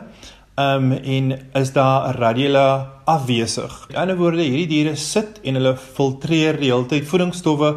um, 0.57 0.91
en 0.91 1.39
is 1.53 1.71
daar 1.71 2.09
'n 2.09 2.17
radula 2.17 2.91
afwesig. 3.05 3.85
In 3.89 3.95
ander 3.95 4.17
woorde, 4.17 4.41
hierdie 4.41 4.67
diere 4.67 4.95
sit 4.95 5.39
en 5.43 5.53
hulle 5.53 5.77
filtreer 5.77 6.57
die 6.59 6.71
hele 6.71 6.85
tyd 6.85 7.07
voedingsstowwe 7.07 7.75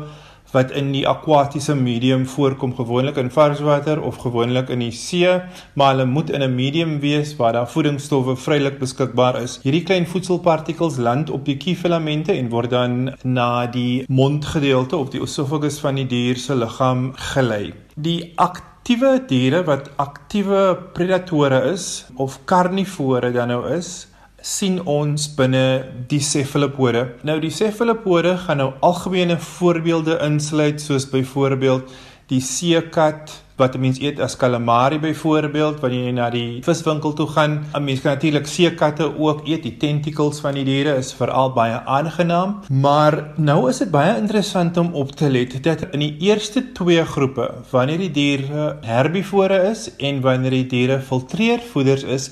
wat 0.52 0.72
in 0.74 0.90
die 0.92 1.04
akwatiese 1.08 1.74
medium 1.74 2.26
voorkom, 2.26 2.74
gewoonlik 2.74 3.16
in 3.16 3.30
varswater 3.30 4.00
of 4.02 4.16
gewoonlik 4.16 4.68
in 4.74 4.82
die 4.82 4.90
see, 4.90 5.40
maar 5.74 5.94
hulle 5.94 6.06
moet 6.06 6.30
in 6.30 6.42
'n 6.42 6.54
medium 6.54 6.98
wees 7.00 7.36
waar 7.36 7.52
daar 7.52 7.68
voedingsstowwe 7.68 8.36
vrylik 8.36 8.78
beskikbaar 8.78 9.42
is. 9.42 9.60
Hierdie 9.62 9.82
klein 9.82 10.06
voedselpartikels 10.06 10.96
land 10.96 11.30
op 11.30 11.44
die 11.44 11.56
kiefilamente 11.56 12.32
en 12.32 12.48
word 12.48 12.70
dan 12.70 13.14
na 13.22 13.66
die 13.66 14.04
mondgedeelte 14.08 14.96
of 14.96 15.10
die 15.10 15.22
esophagus 15.22 15.78
van 15.78 15.94
die 15.94 16.06
dier 16.06 16.36
se 16.36 16.54
liggaam 16.54 17.12
gelei. 17.14 17.72
Die 17.94 18.32
aktiewe 18.80 19.18
diere 19.28 19.58
wat 19.68 19.90
aktiewe 20.00 20.74
predatore 20.96 21.58
is 21.68 22.06
of 22.16 22.38
karnivore 22.48 23.28
dan 23.34 23.52
nou 23.52 23.60
is, 23.76 24.08
sien 24.40 24.78
ons 24.88 25.26
binne 25.36 25.84
die 26.08 26.22
cefalopode. 26.24 27.02
Nou 27.22 27.36
die 27.42 27.52
cefalopode 27.52 28.38
gaan 28.46 28.62
nou 28.62 28.70
algemene 28.80 29.36
voorbeelde 29.36 30.16
insluit 30.24 30.80
soos 30.80 31.04
byvoorbeeld 31.12 31.92
die 32.32 32.40
seekat 32.40 33.36
wat 33.60 33.76
'n 33.76 33.80
mens 33.80 34.00
eet 34.00 34.20
as 34.20 34.36
calamari 34.36 34.98
byvoorbeeld 34.98 35.80
wanneer 35.80 36.04
jy 36.04 36.12
na 36.16 36.30
die 36.30 36.60
viswinkel 36.64 37.12
toe 37.12 37.26
gaan. 37.26 37.64
'n 37.74 37.84
Mens 37.84 38.00
kan 38.00 38.12
natuurlik 38.12 38.46
seekatte 38.46 39.18
ook 39.18 39.46
eet. 39.46 39.62
Die 39.62 39.76
tentacles 39.76 40.40
van 40.40 40.54
die 40.54 40.64
diere 40.64 40.96
is 40.96 41.12
veral 41.12 41.52
baie 41.52 41.80
aangenaam, 41.84 42.60
maar 42.70 43.32
nou 43.36 43.68
is 43.68 43.78
dit 43.78 43.90
baie 43.90 44.16
interessant 44.16 44.76
om 44.76 44.94
op 44.94 45.10
te 45.12 45.30
let 45.30 45.62
dat 45.62 45.86
in 45.92 46.00
die 46.00 46.16
eerste 46.18 46.72
twee 46.72 47.04
groepe, 47.04 47.50
wanneer 47.70 47.98
die 47.98 48.10
diere 48.10 48.76
herbivore 48.80 49.68
is 49.70 49.90
en 49.96 50.20
wanneer 50.20 50.50
die 50.50 50.66
diere 50.66 51.00
filtreervoeders 51.00 52.02
is, 52.02 52.30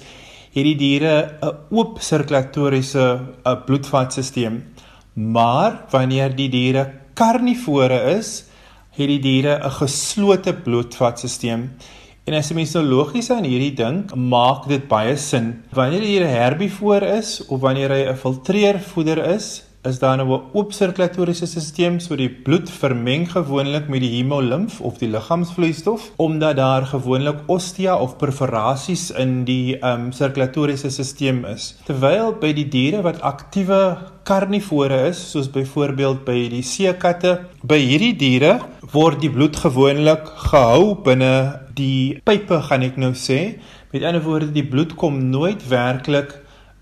het 0.53 0.65
die 0.65 0.77
diere 0.77 1.39
'n 1.43 1.53
oop 1.71 1.99
sirkulatoriese 2.01 3.21
bloedvatstelsel. 3.67 4.53
Maar 5.15 5.85
wanneer 5.91 6.37
die 6.37 6.49
diere 6.49 6.91
karnivore 7.15 8.17
is, 8.17 8.48
het 8.99 9.09
die 9.09 9.21
diere 9.23 9.61
'n 9.65 9.71
geslote 9.71 10.53
bloedvatstelsel. 10.53 11.69
En 12.27 12.35
as 12.35 12.49
jy 12.51 12.55
mens 12.55 12.75
nou 12.75 12.85
logies 12.85 13.31
aan 13.31 13.45
hierdie 13.45 13.75
dink, 13.75 14.15
maak 14.15 14.69
dit 14.69 14.89
baie 14.89 15.17
sin. 15.17 15.63
Wanneer 15.73 16.01
die 16.01 16.19
diere 16.19 16.27
herbivoor 16.27 17.03
is 17.03 17.47
of 17.47 17.61
wanneer 17.61 17.91
hy 17.91 18.03
'n 18.11 18.17
filtreervoeder 18.17 19.19
is, 19.35 19.63
is 19.89 19.99
daar 19.99 20.17
nou 20.17 20.29
'n 20.29 20.43
oop 20.53 20.73
sirkulatoriese 20.73 21.47
stelsel 21.47 22.01
so 22.01 22.17
die 22.17 22.29
bloed 22.29 22.71
vermeng 22.71 23.27
gewoonlik 23.31 23.89
met 23.89 24.01
die 24.01 24.15
hemolimf 24.17 24.81
of 24.81 24.99
die 24.99 25.09
liggaamsvloeistof 25.09 26.11
omdat 26.17 26.57
daar 26.57 26.87
gewoonlik 26.87 27.39
ostia 27.47 27.97
of 27.97 28.17
perforasies 28.19 29.11
in 29.11 29.45
die 29.45 29.77
um 29.83 30.13
sirkulatoriese 30.13 30.91
stelsel 30.91 31.47
is. 31.55 31.75
Terwyl 31.87 32.33
by 32.41 32.53
die 32.53 32.69
diere 32.69 33.03
wat 33.03 33.21
aktiewe 33.21 33.99
karnivore 34.25 35.09
is, 35.09 35.31
soos 35.31 35.49
byvoorbeeld 35.49 36.25
by 36.25 36.49
die 36.53 36.63
seekatte, 36.63 37.39
by 37.63 37.79
hierdie 37.79 38.17
diere 38.17 38.61
word 38.93 39.21
die 39.21 39.31
bloed 39.31 39.57
gewoonlik 39.57 40.27
gehou 40.51 40.95
binne 41.05 41.61
die 41.79 42.21
pype 42.25 42.61
gaan 42.69 42.83
ek 42.83 42.99
nou 43.01 43.15
sê. 43.17 43.59
Met 43.93 44.05
ander 44.05 44.23
woorde, 44.23 44.53
die 44.53 44.67
bloed 44.67 44.95
kom 45.01 45.31
nooit 45.31 45.65
werklik 45.71 46.35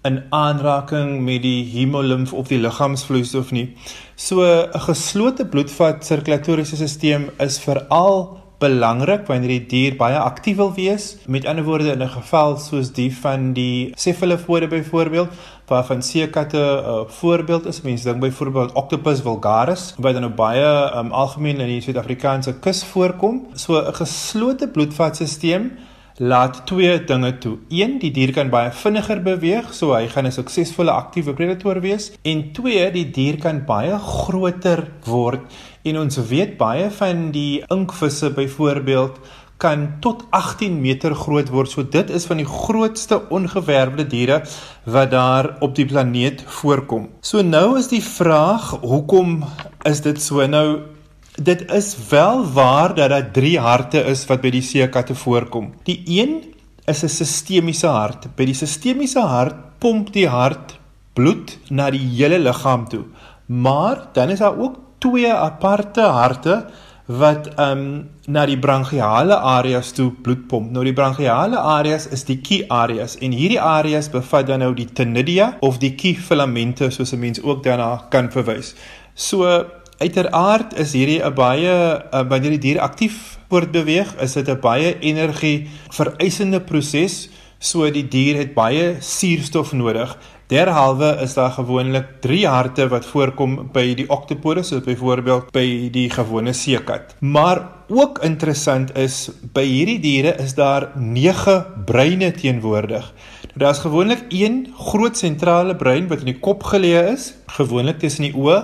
in 0.07 0.23
aanraking 0.31 1.21
met 1.25 1.42
die 1.42 1.64
hemolimf 1.75 2.33
of 2.33 2.49
die 2.49 2.61
liggaamsvloeistof 2.62 3.53
nie. 3.53 3.69
So 4.16 4.42
'n 4.42 4.81
geslote 4.88 5.47
bloedvat 5.47 6.05
sirkulatoriese 6.05 6.88
stelsel 6.88 7.31
is 7.38 7.59
veral 7.59 8.47
belangrik 8.59 9.27
wanneer 9.29 9.53
die 9.53 9.66
dier 9.69 9.97
baie 10.01 10.16
aktief 10.19 10.57
wil 10.57 10.73
wees. 10.77 11.16
Met 11.29 11.47
ander 11.47 11.64
woorde 11.64 11.92
in 11.92 12.03
'n 12.03 12.09
geval 12.09 12.57
soos 12.57 12.92
die 12.92 13.11
van 13.16 13.53
die 13.53 13.92
cefalopode 13.95 14.69
byvoorbeeld, 14.69 15.29
waarvan 15.66 16.03
seekatte 16.03 16.59
'n 16.59 16.85
uh, 16.88 17.09
voorbeeld 17.09 17.66
is. 17.66 17.83
Mense 17.83 18.05
dink 18.05 18.21
byvoorbeeld 18.21 18.73
Octopus 18.73 19.21
vulgaris 19.21 19.95
wat 19.99 20.12
dan 20.12 20.23
nou 20.23 20.35
baie 20.35 20.97
um, 20.97 21.11
algemeen 21.12 21.61
in 21.61 21.66
die 21.66 21.81
Suid-Afrikaanse 21.81 22.59
kus 22.59 22.85
voorkom. 22.85 23.47
So 23.55 23.79
'n 23.79 23.95
geslote 23.95 24.69
bloedvatstelsel 24.69 25.71
laat 26.18 26.66
twee 26.66 27.05
dinge 27.05 27.38
toe. 27.38 27.57
Een, 27.68 27.98
die 28.00 28.11
dier 28.11 28.33
kan 28.33 28.50
baie 28.50 28.70
vinniger 28.72 29.20
beweeg, 29.22 29.72
so 29.74 29.92
hy 29.94 30.09
gaan 30.09 30.26
'n 30.26 30.33
suksesvolle 30.33 30.90
aktiewe 30.90 31.35
predator 31.35 31.81
wees. 31.81 32.12
En 32.22 32.52
twee, 32.52 32.90
die 32.90 33.11
dier 33.11 33.37
kan 33.38 33.64
baie 33.64 33.98
groter 33.98 34.90
word. 35.05 35.40
En 35.85 35.98
ons 35.98 36.16
weet 36.16 36.57
baie 36.57 36.90
van 36.90 37.31
die 37.31 37.64
inkvisse 37.68 38.31
byvoorbeeld 38.31 39.18
kan 39.57 39.96
tot 40.00 40.24
18 40.31 40.81
meter 40.81 41.14
groot 41.14 41.48
word. 41.48 41.70
So 41.70 41.88
dit 41.88 42.11
is 42.11 42.26
van 42.26 42.37
die 42.37 42.48
grootste 42.48 43.22
ongewervelde 43.29 44.07
diere 44.07 44.42
wat 44.85 45.11
daar 45.11 45.57
op 45.61 45.74
die 45.74 45.87
planeet 45.87 46.42
voorkom. 46.46 47.09
So 47.20 47.42
nou 47.42 47.79
is 47.79 47.88
die 47.88 48.02
vraag, 48.02 48.70
hoekom 48.81 49.44
is 49.85 50.00
dit 50.00 50.20
so? 50.22 50.46
Nou 50.46 50.95
Dit 51.37 51.70
is 51.72 51.96
wel 52.09 52.53
waar 52.53 52.94
dat 52.94 53.11
daar 53.11 53.31
drie 53.31 53.59
harte 53.59 54.01
is 54.01 54.25
wat 54.27 54.40
by 54.40 54.51
die 54.51 54.64
seekatte 54.64 55.14
voorkom. 55.14 55.75
Die 55.85 56.03
een 56.07 56.42
is 56.87 57.03
'n 57.03 57.09
sistemiese 57.09 57.87
hart. 57.87 58.29
By 58.37 58.44
die 58.44 58.55
sistemiese 58.55 59.20
hart 59.20 59.55
pomp 59.79 60.12
die 60.12 60.29
hart 60.29 60.79
bloed 61.12 61.59
na 61.68 61.90
die 61.90 62.01
hele 62.01 62.38
liggaam 62.38 62.88
toe. 62.88 63.05
Maar 63.46 64.09
dan 64.12 64.31
is 64.31 64.38
daar 64.38 64.59
ook 64.59 64.79
twee 64.99 65.33
aparte 65.33 66.01
harte 66.01 66.66
wat 67.07 67.46
ehm 67.55 67.79
um, 67.79 68.09
na 68.27 68.46
die 68.46 68.59
branchiale 68.59 69.37
areas 69.37 69.92
toe 69.92 70.11
bloed 70.11 70.46
pomp. 70.46 70.70
Nou 70.70 70.85
die 70.85 70.92
branchiale 70.92 71.57
areas 71.57 72.09
is 72.09 72.25
die 72.25 72.40
key 72.40 72.64
areas 72.68 73.16
en 73.18 73.31
hierdie 73.31 73.61
areas 73.61 74.11
bevat 74.11 74.46
dan 74.46 74.59
nou 74.59 74.75
die 74.75 74.92
tenidia 74.92 75.57
of 75.61 75.79
die 75.79 75.94
key 75.94 76.14
filamente 76.14 76.90
soos 76.90 77.12
'n 77.12 77.18
mens 77.18 77.42
ook 77.42 77.62
daarna 77.62 78.07
kan 78.11 78.31
verwys. 78.31 78.75
So 79.14 79.66
Uiteraard 79.96 80.74
is 80.76 80.92
hierdie 80.92 81.22
'n 81.24 81.32
baie 81.32 81.72
uh, 81.72 82.20
wanneer 82.28 82.52
die 82.59 82.64
dier 82.68 82.80
aktief 82.85 83.38
word 83.48 83.72
beweeg, 83.72 84.12
is 84.20 84.35
dit 84.37 84.48
'n 84.48 84.61
baie 84.61 84.98
energie 85.00 85.68
vereisende 85.88 86.61
proses, 86.61 87.30
so 87.59 87.88
die 87.90 88.04
dier 88.04 88.37
het 88.37 88.52
baie 88.52 88.96
suurstof 89.00 89.72
nodig. 89.72 90.12
Derhalwe 90.52 91.16
is 91.22 91.35
daar 91.35 91.50
gewoonlik 91.50 92.20
3 92.20 92.46
harte 92.46 92.88
wat 92.88 93.06
voorkom 93.06 93.70
by 93.72 93.94
die 93.94 94.06
octopus, 94.09 94.68
soos 94.68 94.85
byvoorbeeld 94.85 95.48
by 95.52 95.88
die 95.90 96.11
gewone 96.11 96.52
seekat. 96.52 97.16
Maar 97.20 97.64
ook 97.88 98.20
interessant 98.22 98.92
is 98.96 99.30
by 99.54 99.64
hierdie 99.64 99.98
diere 99.98 100.37
is 100.38 100.54
daar 100.54 100.92
9 100.94 101.64
breine 101.87 102.30
teenwoordig. 102.32 103.12
Daar's 103.56 103.78
gewoonlik 103.78 104.28
een 104.28 104.68
groot 104.76 105.16
sentrale 105.16 105.74
brein 105.74 106.09
wat 106.09 106.18
in 106.18 106.35
die 106.35 106.40
kop 106.40 106.62
geleë 106.62 107.14
is, 107.14 107.32
gewoonlik 107.56 107.98
tussen 107.98 108.28
die 108.28 108.37
oë 108.37 108.61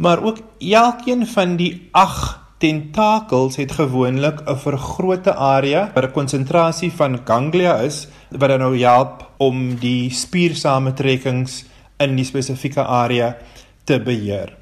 maar 0.00 0.22
ook 0.24 0.38
elkeen 0.58 1.26
van 1.26 1.56
die 1.56 1.88
8 1.92 2.38
tentakels 2.60 3.56
het 3.56 3.72
gewoonlik 3.72 4.40
'n 4.44 4.56
vergrote 4.56 5.34
area 5.34 5.90
waar 5.94 6.08
'n 6.08 6.12
konsentrasie 6.12 6.92
van 6.92 7.20
ganglia 7.24 7.76
is 7.76 8.08
wat 8.30 8.48
dan 8.48 8.58
nou 8.58 8.78
help 8.78 9.30
om 9.36 9.74
die 9.74 10.10
spiersamentrekkings 10.10 11.64
in 11.96 12.16
die 12.16 12.24
spesifieke 12.24 12.84
area 12.84 13.36
te 13.84 14.00
beheer. 14.00 14.59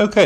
OK, 0.00 0.16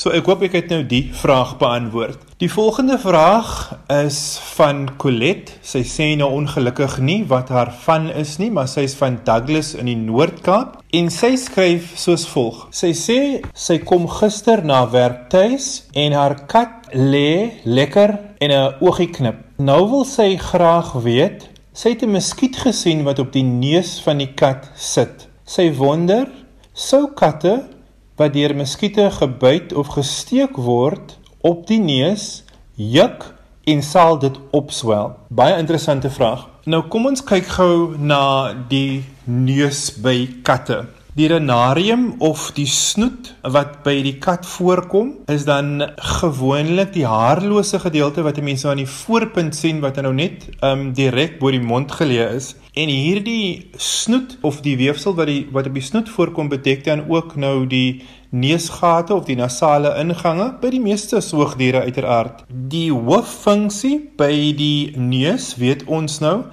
so 0.00 0.14
ek 0.16 0.24
hoop 0.30 0.46
ek 0.46 0.54
het 0.56 0.70
nou 0.72 0.78
die 0.88 1.10
vraag 1.12 1.58
beantwoord. 1.60 2.22
Die 2.40 2.48
volgende 2.48 2.96
vraag 2.96 3.50
is 3.92 4.38
van 4.54 4.86
Colette. 4.96 5.58
Sy 5.60 5.82
sê 5.84 6.06
nou 6.16 6.30
ongelukkig 6.38 6.94
nie 7.04 7.18
wat 7.28 7.50
haar 7.52 7.68
van 7.82 8.06
is 8.16 8.38
nie, 8.40 8.48
maar 8.48 8.70
sy 8.72 8.86
is 8.88 8.94
van 8.96 9.18
Douglas 9.26 9.74
in 9.76 9.90
die 9.90 9.98
Noord-Kaap 10.00 10.78
en 10.96 11.10
sy 11.12 11.34
skryf 11.36 11.90
soos 12.00 12.24
volg. 12.32 12.62
Sy 12.72 12.94
sê 12.96 13.18
sy 13.52 13.76
kom 13.84 14.06
gister 14.08 14.64
na 14.64 14.86
werk 14.88 15.26
tuis 15.34 15.66
en 15.92 16.16
haar 16.16 16.38
kat 16.48 16.88
lê 16.96 17.60
lekker 17.68 18.14
en 18.40 18.54
'n 18.56 18.80
oogie 18.80 19.10
knip. 19.12 19.36
Nou 19.58 19.84
wil 19.90 20.06
sy 20.08 20.38
graag 20.40 20.94
weet, 21.04 21.44
sy 21.74 21.92
het 21.92 22.02
'n 22.02 22.16
muskiet 22.16 22.56
gesien 22.56 23.04
wat 23.04 23.18
op 23.18 23.32
die 23.32 23.44
neus 23.44 24.00
van 24.00 24.16
die 24.16 24.32
kat 24.32 24.70
sit. 24.74 25.28
Sy 25.44 25.74
wonder, 25.76 26.26
sou 26.72 27.12
katte 27.12 27.79
wat 28.20 28.34
deur 28.36 28.52
muskiete 28.52 29.06
gebyt 29.16 29.72
of 29.72 29.94
gesteek 29.96 30.58
word 30.60 31.14
op 31.40 31.62
die 31.70 31.80
neus 31.80 32.42
juk 32.76 33.24
en 33.64 33.80
sal 33.82 34.18
dit 34.20 34.36
opswel? 34.52 35.14
Baie 35.32 35.56
interessante 35.56 36.10
vraag. 36.12 36.44
Nou 36.68 36.82
kom 36.92 37.08
ons 37.08 37.24
kyk 37.24 37.48
gou 37.56 37.96
na 37.96 38.52
die 38.68 39.06
neus 39.24 39.86
by 40.04 40.28
katte. 40.44 40.82
Die 41.18 41.26
renarium 41.26 42.14
of 42.22 42.52
die 42.54 42.68
snoet 42.70 43.32
wat 43.42 43.80
by 43.82 43.96
die 44.04 44.14
kat 44.22 44.44
voorkom 44.46 45.08
is 45.32 45.42
dan 45.48 45.82
gewoonlik 46.20 46.92
die 46.94 47.06
haarlose 47.08 47.80
gedeelte 47.82 48.22
wat 48.22 48.38
'n 48.38 48.44
mens 48.44 48.62
nou 48.62 48.70
aan 48.70 48.84
die 48.84 48.92
voorpunt 48.92 49.56
sien 49.56 49.80
wat 49.80 49.96
nou 49.96 50.14
net 50.14 50.46
um 50.62 50.92
direk 50.92 51.40
bo 51.40 51.50
die 51.50 51.60
mond 51.60 51.90
geleë 51.90 52.28
is. 52.36 52.54
En 52.74 52.88
hierdie 52.88 53.70
snoet 53.76 54.38
of 54.42 54.60
die 54.60 54.76
weefsel 54.76 55.14
wat 55.14 55.26
die 55.26 55.48
wat 55.50 55.66
op 55.66 55.74
die 55.74 55.82
snoet 55.82 56.08
voorkom 56.08 56.48
bedek 56.48 56.84
dan 56.84 57.02
ook 57.08 57.36
nou 57.36 57.66
die 57.66 58.02
neusgate 58.30 59.14
of 59.14 59.24
die 59.24 59.36
nasale 59.36 59.96
ingange 59.98 60.54
by 60.60 60.70
die 60.70 60.80
meeste 60.80 61.20
soogdiere 61.20 61.80
uiteraard. 61.80 62.44
Die 62.48 62.92
hooffunksie 62.92 64.10
by 64.16 64.54
die 64.54 64.94
neus, 64.96 65.56
weet 65.56 65.84
ons 65.84 66.20
nou, 66.20 66.44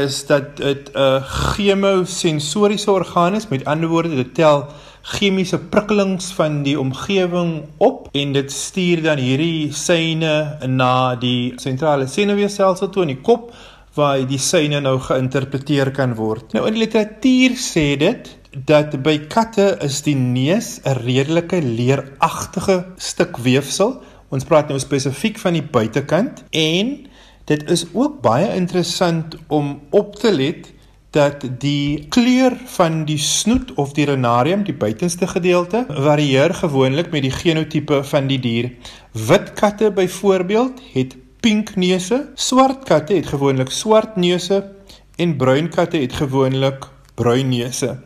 is 0.00 0.26
dat 0.26 0.56
dit 0.56 0.90
'n 0.94 1.22
chemosensoriese 1.22 2.90
orgaan 2.90 3.34
is. 3.34 3.48
Met 3.48 3.64
ander 3.64 3.88
woorde, 3.88 4.14
dit 4.14 4.34
tel 4.34 4.66
chemiese 5.02 5.58
prikkelings 5.58 6.30
van 6.32 6.62
die 6.62 6.78
omgewing 6.80 7.64
op 7.76 8.08
en 8.12 8.32
dit 8.32 8.52
stuur 8.52 9.02
dan 9.02 9.18
hierdie 9.18 9.72
seine 9.72 10.58
na 10.66 11.14
die 11.18 11.52
sentrale 11.56 12.06
senuweestelsel 12.06 12.88
toe 12.88 13.02
in 13.02 13.14
die 13.16 13.20
kop 13.20 13.50
waar 13.94 14.22
die 14.28 14.38
seine 14.38 14.80
nou 14.80 14.98
geïnterpreteer 15.02 15.90
kan 15.90 16.14
word. 16.14 16.52
Nou 16.54 16.66
in 16.66 16.78
die 16.78 16.84
literatuur 16.84 17.58
sê 17.60 17.96
dit 18.00 18.30
dat 18.68 18.94
by 19.02 19.16
katte 19.32 19.76
is 19.84 20.02
die 20.06 20.16
neus 20.16 20.78
'n 20.84 21.02
redelike 21.04 21.60
leeragtige 21.62 22.84
stuk 22.96 23.36
weefsel. 23.36 24.02
Ons 24.30 24.44
praat 24.44 24.68
nou 24.68 24.78
spesifiek 24.78 25.38
van 25.38 25.52
die 25.52 25.62
buitekant 25.62 26.44
en 26.50 27.06
Dit 27.44 27.70
is 27.70 27.86
ook 27.92 28.20
baie 28.22 28.54
interessant 28.54 29.36
om 29.46 29.80
op 29.90 30.16
te 30.16 30.32
let 30.32 30.70
dat 31.12 31.44
die 31.60 32.06
kleur 32.08 32.54
van 32.76 33.02
die 33.04 33.18
snoet 33.18 33.74
of 33.76 33.92
die 33.92 34.06
renarium, 34.08 34.62
die 34.64 34.74
buitenste 34.74 35.26
gedeelte, 35.28 35.84
varieer 35.88 36.54
gewoonlik 36.54 37.10
met 37.12 37.26
die 37.26 37.34
genotipe 37.34 38.00
van 38.08 38.30
die 38.30 38.38
dier. 38.40 38.70
Wit 39.12 39.52
katte 39.58 39.90
byvoorbeeld 39.92 40.80
het 40.94 41.16
pink 41.44 41.74
neuse, 41.76 42.22
swart 42.34 42.86
katte 42.88 43.18
het 43.18 43.28
gewoonlik 43.28 43.70
swart 43.70 44.16
neuse 44.16 44.62
en 45.20 45.36
bruin 45.36 45.68
katte 45.68 46.00
het 46.00 46.14
gewoonlik 46.16 46.86
bruin 47.14 47.50
neuse. 47.50 47.98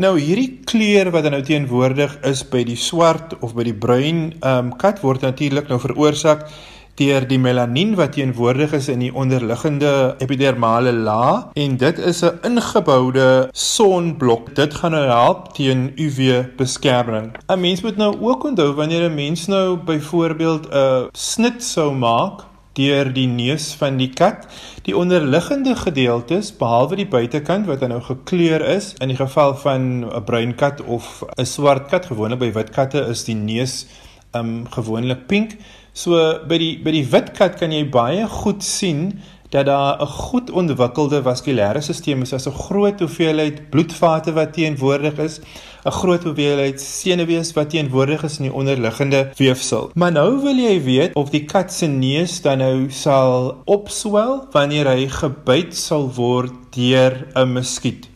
Nou 0.00 0.14
hierdie 0.18 0.62
kleur 0.64 1.10
wat 1.14 1.28
nou 1.30 1.42
teenwoordig 1.44 2.16
is 2.26 2.40
by 2.48 2.64
die 2.64 2.78
swart 2.80 3.36
of 3.42 3.52
by 3.54 3.66
die 3.68 3.76
bruin 3.76 4.30
ehm 4.40 4.70
um, 4.70 4.72
kat 4.80 5.02
word 5.04 5.26
natuurlik 5.26 5.68
nou 5.68 5.78
veroorsaak 5.82 6.48
deur 6.94 7.26
die 7.26 7.38
melanien 7.38 7.94
wat 7.98 8.12
teenwoordig 8.14 8.72
is 8.72 8.88
in 8.88 9.02
die 9.02 9.12
onderliggende 9.14 10.14
epidermale 10.22 10.92
laag 10.92 11.50
en 11.58 11.76
dit 11.76 11.98
is 11.98 12.22
'n 12.22 12.38
ingeboude 12.42 13.48
sonblok. 13.52 14.54
Dit 14.54 14.74
gaan 14.74 14.90
nou 14.90 15.06
help 15.06 15.54
teen 15.54 15.92
UV 15.96 16.44
beskerming. 16.56 17.32
'n 17.48 17.60
Mens 17.60 17.82
moet 17.82 17.96
nou 17.96 18.14
ook 18.20 18.44
onthou 18.44 18.74
wanneer 18.74 19.10
'n 19.10 19.14
mens 19.14 19.46
nou 19.46 19.76
byvoorbeeld 19.76 20.68
'n 20.70 21.08
snit 21.12 21.62
sou 21.62 21.92
maak 21.92 22.44
deur 22.72 23.12
die 23.12 23.26
neus 23.26 23.72
van 23.78 23.96
die 23.96 24.10
kat, 24.10 24.46
die 24.82 24.96
onderliggende 24.96 25.76
gedeeltes 25.76 26.56
behalwe 26.56 26.96
die 26.96 27.08
buitekant 27.08 27.66
wat 27.66 27.80
nou 27.86 28.00
gekleur 28.02 28.60
is 28.60 28.94
in 28.98 29.08
die 29.08 29.16
geval 29.16 29.54
van 29.54 30.04
'n 30.04 30.24
bruin 30.24 30.54
kat 30.54 30.82
of 30.82 31.22
'n 31.38 31.46
swart 31.46 31.88
kat, 31.88 32.06
gewoonlik 32.06 32.38
by 32.38 32.52
wit 32.52 32.70
katte 32.70 33.06
is 33.08 33.24
die 33.24 33.34
neus 33.34 33.86
um 34.32 34.66
gewoonlik 34.70 35.26
pink 35.26 35.56
So 35.94 36.18
by 36.42 36.58
die 36.58 36.72
by 36.82 36.90
die 36.90 37.06
wit 37.06 37.30
kat 37.38 37.54
kan 37.60 37.70
jy 37.70 37.84
baie 37.86 38.26
goed 38.26 38.66
sien 38.66 39.12
dat 39.54 39.66
daar 39.66 40.02
'n 40.02 40.06
goed 40.06 40.50
ontwikkelde 40.50 41.22
vaskulêre 41.22 41.80
stelsel 41.80 42.22
is, 42.22 42.32
as 42.32 42.46
'n 42.48 42.58
groot 42.66 42.98
hoeveelheid 43.00 43.70
bloedvate 43.70 44.32
wat 44.32 44.52
teenwoordig 44.52 45.18
is, 45.18 45.40
'n 45.86 45.90
groot 45.90 46.24
hoeveelheid 46.24 46.80
senuwees 46.80 47.52
wat 47.52 47.70
teenwoordig 47.70 48.24
is 48.24 48.38
in 48.38 48.44
die 48.48 48.52
onderliggende 48.52 49.30
weefsel. 49.36 49.90
Maar 49.94 50.12
nou 50.12 50.42
wil 50.42 50.56
jy 50.56 50.82
weet 50.82 51.14
of 51.14 51.30
die 51.30 51.44
kat 51.44 51.72
se 51.72 51.86
neus 51.86 52.40
dan 52.40 52.58
nou 52.58 52.90
sal 52.90 53.62
opswel 53.64 54.46
wanneer 54.52 54.86
hy 54.86 55.08
gebyt 55.08 55.76
sal 55.76 56.10
word 56.10 56.52
deur 56.70 57.26
'n 57.34 57.52
muskiet. 57.52 58.08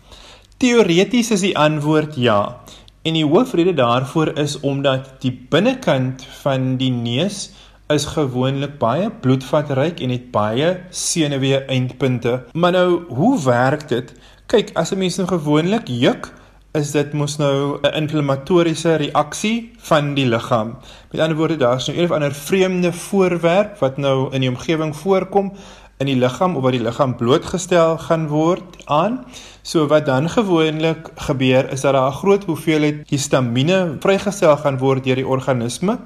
Teoreties 0.56 1.30
is 1.30 1.40
die 1.40 1.58
antwoord 1.58 2.16
ja. 2.16 2.58
En 3.02 3.14
die 3.14 3.24
hoofrede 3.24 3.74
daarvoor 3.74 4.38
is 4.38 4.60
omdat 4.60 5.20
die 5.20 5.46
binnekant 5.48 6.26
van 6.42 6.76
die 6.76 6.90
neus 6.90 7.50
is 7.88 8.04
gewoonlik 8.04 8.76
baie 8.78 9.08
bloedvatryk 9.10 10.00
en 10.04 10.10
het 10.12 10.30
baie 10.30 10.74
senuwee 10.90 11.62
eindpunte. 11.72 12.42
Maar 12.52 12.72
nou, 12.72 13.04
hoe 13.08 13.44
werk 13.44 13.88
dit? 13.88 14.12
Kyk, 14.46 14.70
as 14.74 14.92
'n 14.92 14.98
mens 14.98 15.16
nou 15.16 15.28
gewoonlik 15.28 15.88
juk, 15.88 16.32
is 16.72 16.90
dit 16.90 17.12
mos 17.12 17.36
nou 17.36 17.78
'n 17.82 17.94
inflammatoriese 17.94 18.94
reaksie 18.94 19.72
van 19.78 20.14
die 20.14 20.26
liggaam. 20.26 20.76
Met 21.10 21.20
ander 21.20 21.36
woorde, 21.36 21.56
daar's 21.56 21.86
nou 21.86 21.98
een 21.98 22.04
of 22.04 22.10
ander 22.10 22.34
vreemde 22.34 22.92
voorwerp 22.92 23.78
wat 23.78 23.96
nou 23.96 24.32
in 24.32 24.40
die 24.40 24.50
omgewing 24.50 24.96
voorkom 24.96 25.52
in 25.98 26.06
die 26.06 26.16
liggaam 26.16 26.56
of 26.56 26.62
wat 26.62 26.72
die 26.72 26.82
liggaam 26.82 27.16
blootgestel 27.16 27.98
gaan 27.98 28.28
word 28.28 28.76
aan. 28.84 29.24
So 29.62 29.86
wat 29.86 30.06
dan 30.06 30.28
gewoonlik 30.30 31.10
gebeur 31.14 31.72
is 31.72 31.80
dat 31.80 31.92
daar 31.92 32.10
'n 32.10 32.20
groot 32.20 32.44
hoeveelheid 32.44 33.08
histamine 33.08 33.96
vrygestel 34.00 34.56
gaan 34.56 34.78
word 34.78 35.04
deur 35.04 35.14
die 35.14 35.26
organisme 35.26 35.98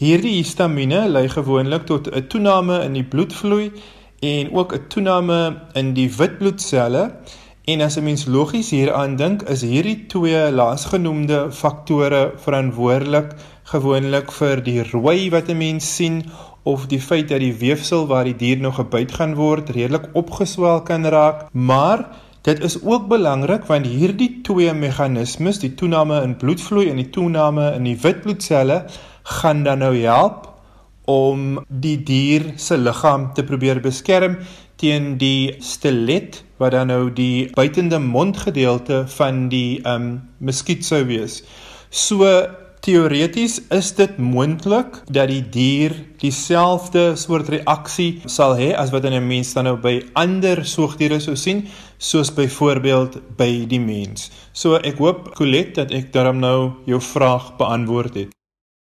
Hierdie 0.00 0.38
histamine 0.38 1.02
lei 1.12 1.26
gewoonlik 1.28 1.82
tot 1.84 2.06
'n 2.08 2.24
toename 2.32 2.76
in 2.84 2.94
die 2.96 3.04
bloedvloei 3.04 3.66
en 4.28 4.52
ook 4.56 4.72
'n 4.72 4.86
toename 4.88 5.40
in 5.74 5.92
die 5.92 6.08
wit 6.18 6.38
bloedselle. 6.38 7.02
En 7.64 7.80
as 7.80 7.96
'n 7.98 8.04
mens 8.04 8.24
logies 8.24 8.70
hieraan 8.70 9.16
dink, 9.16 9.42
is 9.42 9.60
hierdie 9.60 10.06
twee 10.06 10.52
laasgenoemde 10.52 11.52
faktore 11.52 12.32
verantwoordelik 12.36 13.34
gewoonlik 13.72 14.32
vir 14.32 14.62
die 14.62 14.82
rooi 14.92 15.30
wat 15.30 15.48
'n 15.48 15.58
mens 15.58 15.96
sien 15.96 16.24
of 16.62 16.86
die 16.86 17.00
feit 17.00 17.28
dat 17.28 17.40
die 17.40 17.54
weefsel 17.54 18.06
waar 18.06 18.24
die 18.24 18.36
dier 18.36 18.58
nou 18.58 18.72
gebyt 18.72 19.12
gaan 19.12 19.34
word 19.34 19.70
redelik 19.70 20.08
opgeswel 20.12 20.80
kan 20.82 21.04
raak. 21.04 21.52
Maar 21.52 22.08
dit 22.42 22.64
is 22.64 22.82
ook 22.82 23.08
belangrik 23.08 23.64
want 23.64 23.86
hierdie 23.86 24.40
twee 24.42 24.72
meganismes, 24.72 25.58
die 25.58 25.74
toename 25.74 26.22
in 26.22 26.36
bloedvloei 26.36 26.88
en 26.88 26.96
die 26.96 27.10
toename 27.10 27.72
in 27.74 27.84
die 27.84 27.98
wit 28.00 28.22
bloedselle, 28.22 28.84
gaan 29.22 29.64
dan 29.64 29.78
nou 29.78 29.94
help 29.96 30.48
om 31.10 31.58
die 31.68 31.98
dier 32.06 32.52
se 32.56 32.78
liggaam 32.78 33.32
te 33.34 33.44
probeer 33.44 33.80
beskerm 33.82 34.38
teen 34.80 35.16
die 35.20 35.56
stelet 35.60 36.42
wat 36.60 36.72
dan 36.76 36.88
nou 36.92 37.10
die 37.12 37.50
buitende 37.56 37.98
mondgedeelte 38.00 39.04
van 39.16 39.48
die 39.52 39.80
um, 39.88 40.20
muskiet 40.38 40.84
sou 40.86 41.02
wees. 41.08 41.42
So 41.90 42.28
teoreties 42.80 43.58
is 43.76 43.90
dit 43.98 44.16
moontlik 44.16 45.02
dat 45.12 45.28
die 45.28 45.42
dier 45.52 45.94
dieselfde 46.22 47.12
soort 47.20 47.50
reaksie 47.52 48.22
sal 48.24 48.56
hê 48.56 48.72
as 48.72 48.92
wat 48.94 49.04
'n 49.04 49.20
mens 49.26 49.52
dan 49.52 49.64
nou 49.64 49.76
by 49.76 50.00
ander 50.14 50.64
soogdiere 50.64 51.20
sou 51.20 51.36
sien, 51.36 51.68
soos 51.98 52.30
byvoorbeeld 52.32 53.36
by 53.36 53.66
die 53.68 53.80
mens. 53.80 54.30
So 54.52 54.76
ek 54.76 54.98
hoop 54.98 55.34
Colette 55.34 55.84
dat 55.84 55.90
ek 55.90 56.12
daarom 56.12 56.40
nou 56.40 56.72
jou 56.86 57.00
vraag 57.00 57.56
beantwoord 57.56 58.14
het. 58.14 58.39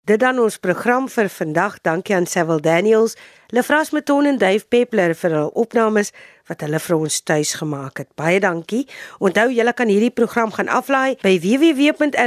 Dit 0.03 0.19
dan 0.19 0.35
ons 0.43 0.57
program 0.59 1.05
vir 1.07 1.29
vandag. 1.31 1.77
Dankie 1.79 2.15
aan 2.15 2.25
Sewil 2.27 2.59
Daniels, 2.59 3.13
Lefras 3.55 3.91
Meton 3.95 4.25
en 4.27 4.37
Dave 4.37 4.65
Peppler 4.67 5.15
vir 5.15 5.31
hul 5.31 5.47
opnames 5.55 6.11
wat 6.49 6.59
hulle 6.65 6.75
vir 6.83 6.95
ons 6.97 7.23
tuis 7.23 7.53
gemaak 7.55 7.97
het. 8.01 8.09
Baie 8.19 8.39
dankie. 8.43 8.83
Onthou 9.23 9.47
julle 9.55 9.71
kan 9.71 9.87
hierdie 9.87 10.11
program 10.11 10.51
gaan 10.51 10.67
aflaai 10.67 11.15
by 11.23 11.39
www.rsg.co.za 11.39 12.19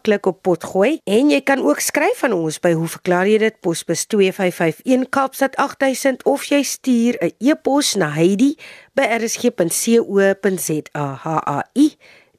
klik 0.00 0.24
op 0.30 0.40
potgooi 0.48 1.04
en 1.04 1.28
jy 1.34 1.40
kan 1.44 1.60
ook 1.60 1.84
skryf 1.84 2.24
aan 2.24 2.32
ons 2.38 2.56
by 2.64 2.72
hoe 2.80 2.88
verklaar 2.96 3.28
jy 3.28 3.36
dit 3.44 3.60
posbus 3.60 4.08
2551 4.08 5.04
Kaapstad 5.12 5.52
8000 5.60 6.24
of 6.24 6.48
jy 6.48 6.64
stuur 6.64 7.20
'n 7.20 7.36
e-pos 7.44 7.92
na 8.00 8.08
Heidi 8.16 8.56
by 8.96 9.04
rsg.co.za. 9.20 11.04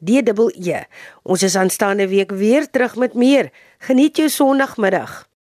H 0.01 0.11
A 0.15 0.19
I 0.19 0.23
D 0.23 0.33
E 0.33 0.71
E. 0.71 0.83
Ons 1.23 1.43
is 1.43 1.55
aanstaande 1.55 2.07
week 2.07 2.31
weer 2.31 2.69
terug 2.69 2.95
met 2.95 3.13
meer. 3.13 3.51
Geniet 3.77 4.17
jou 4.17 4.29
Sondagmiddag. 4.29 5.30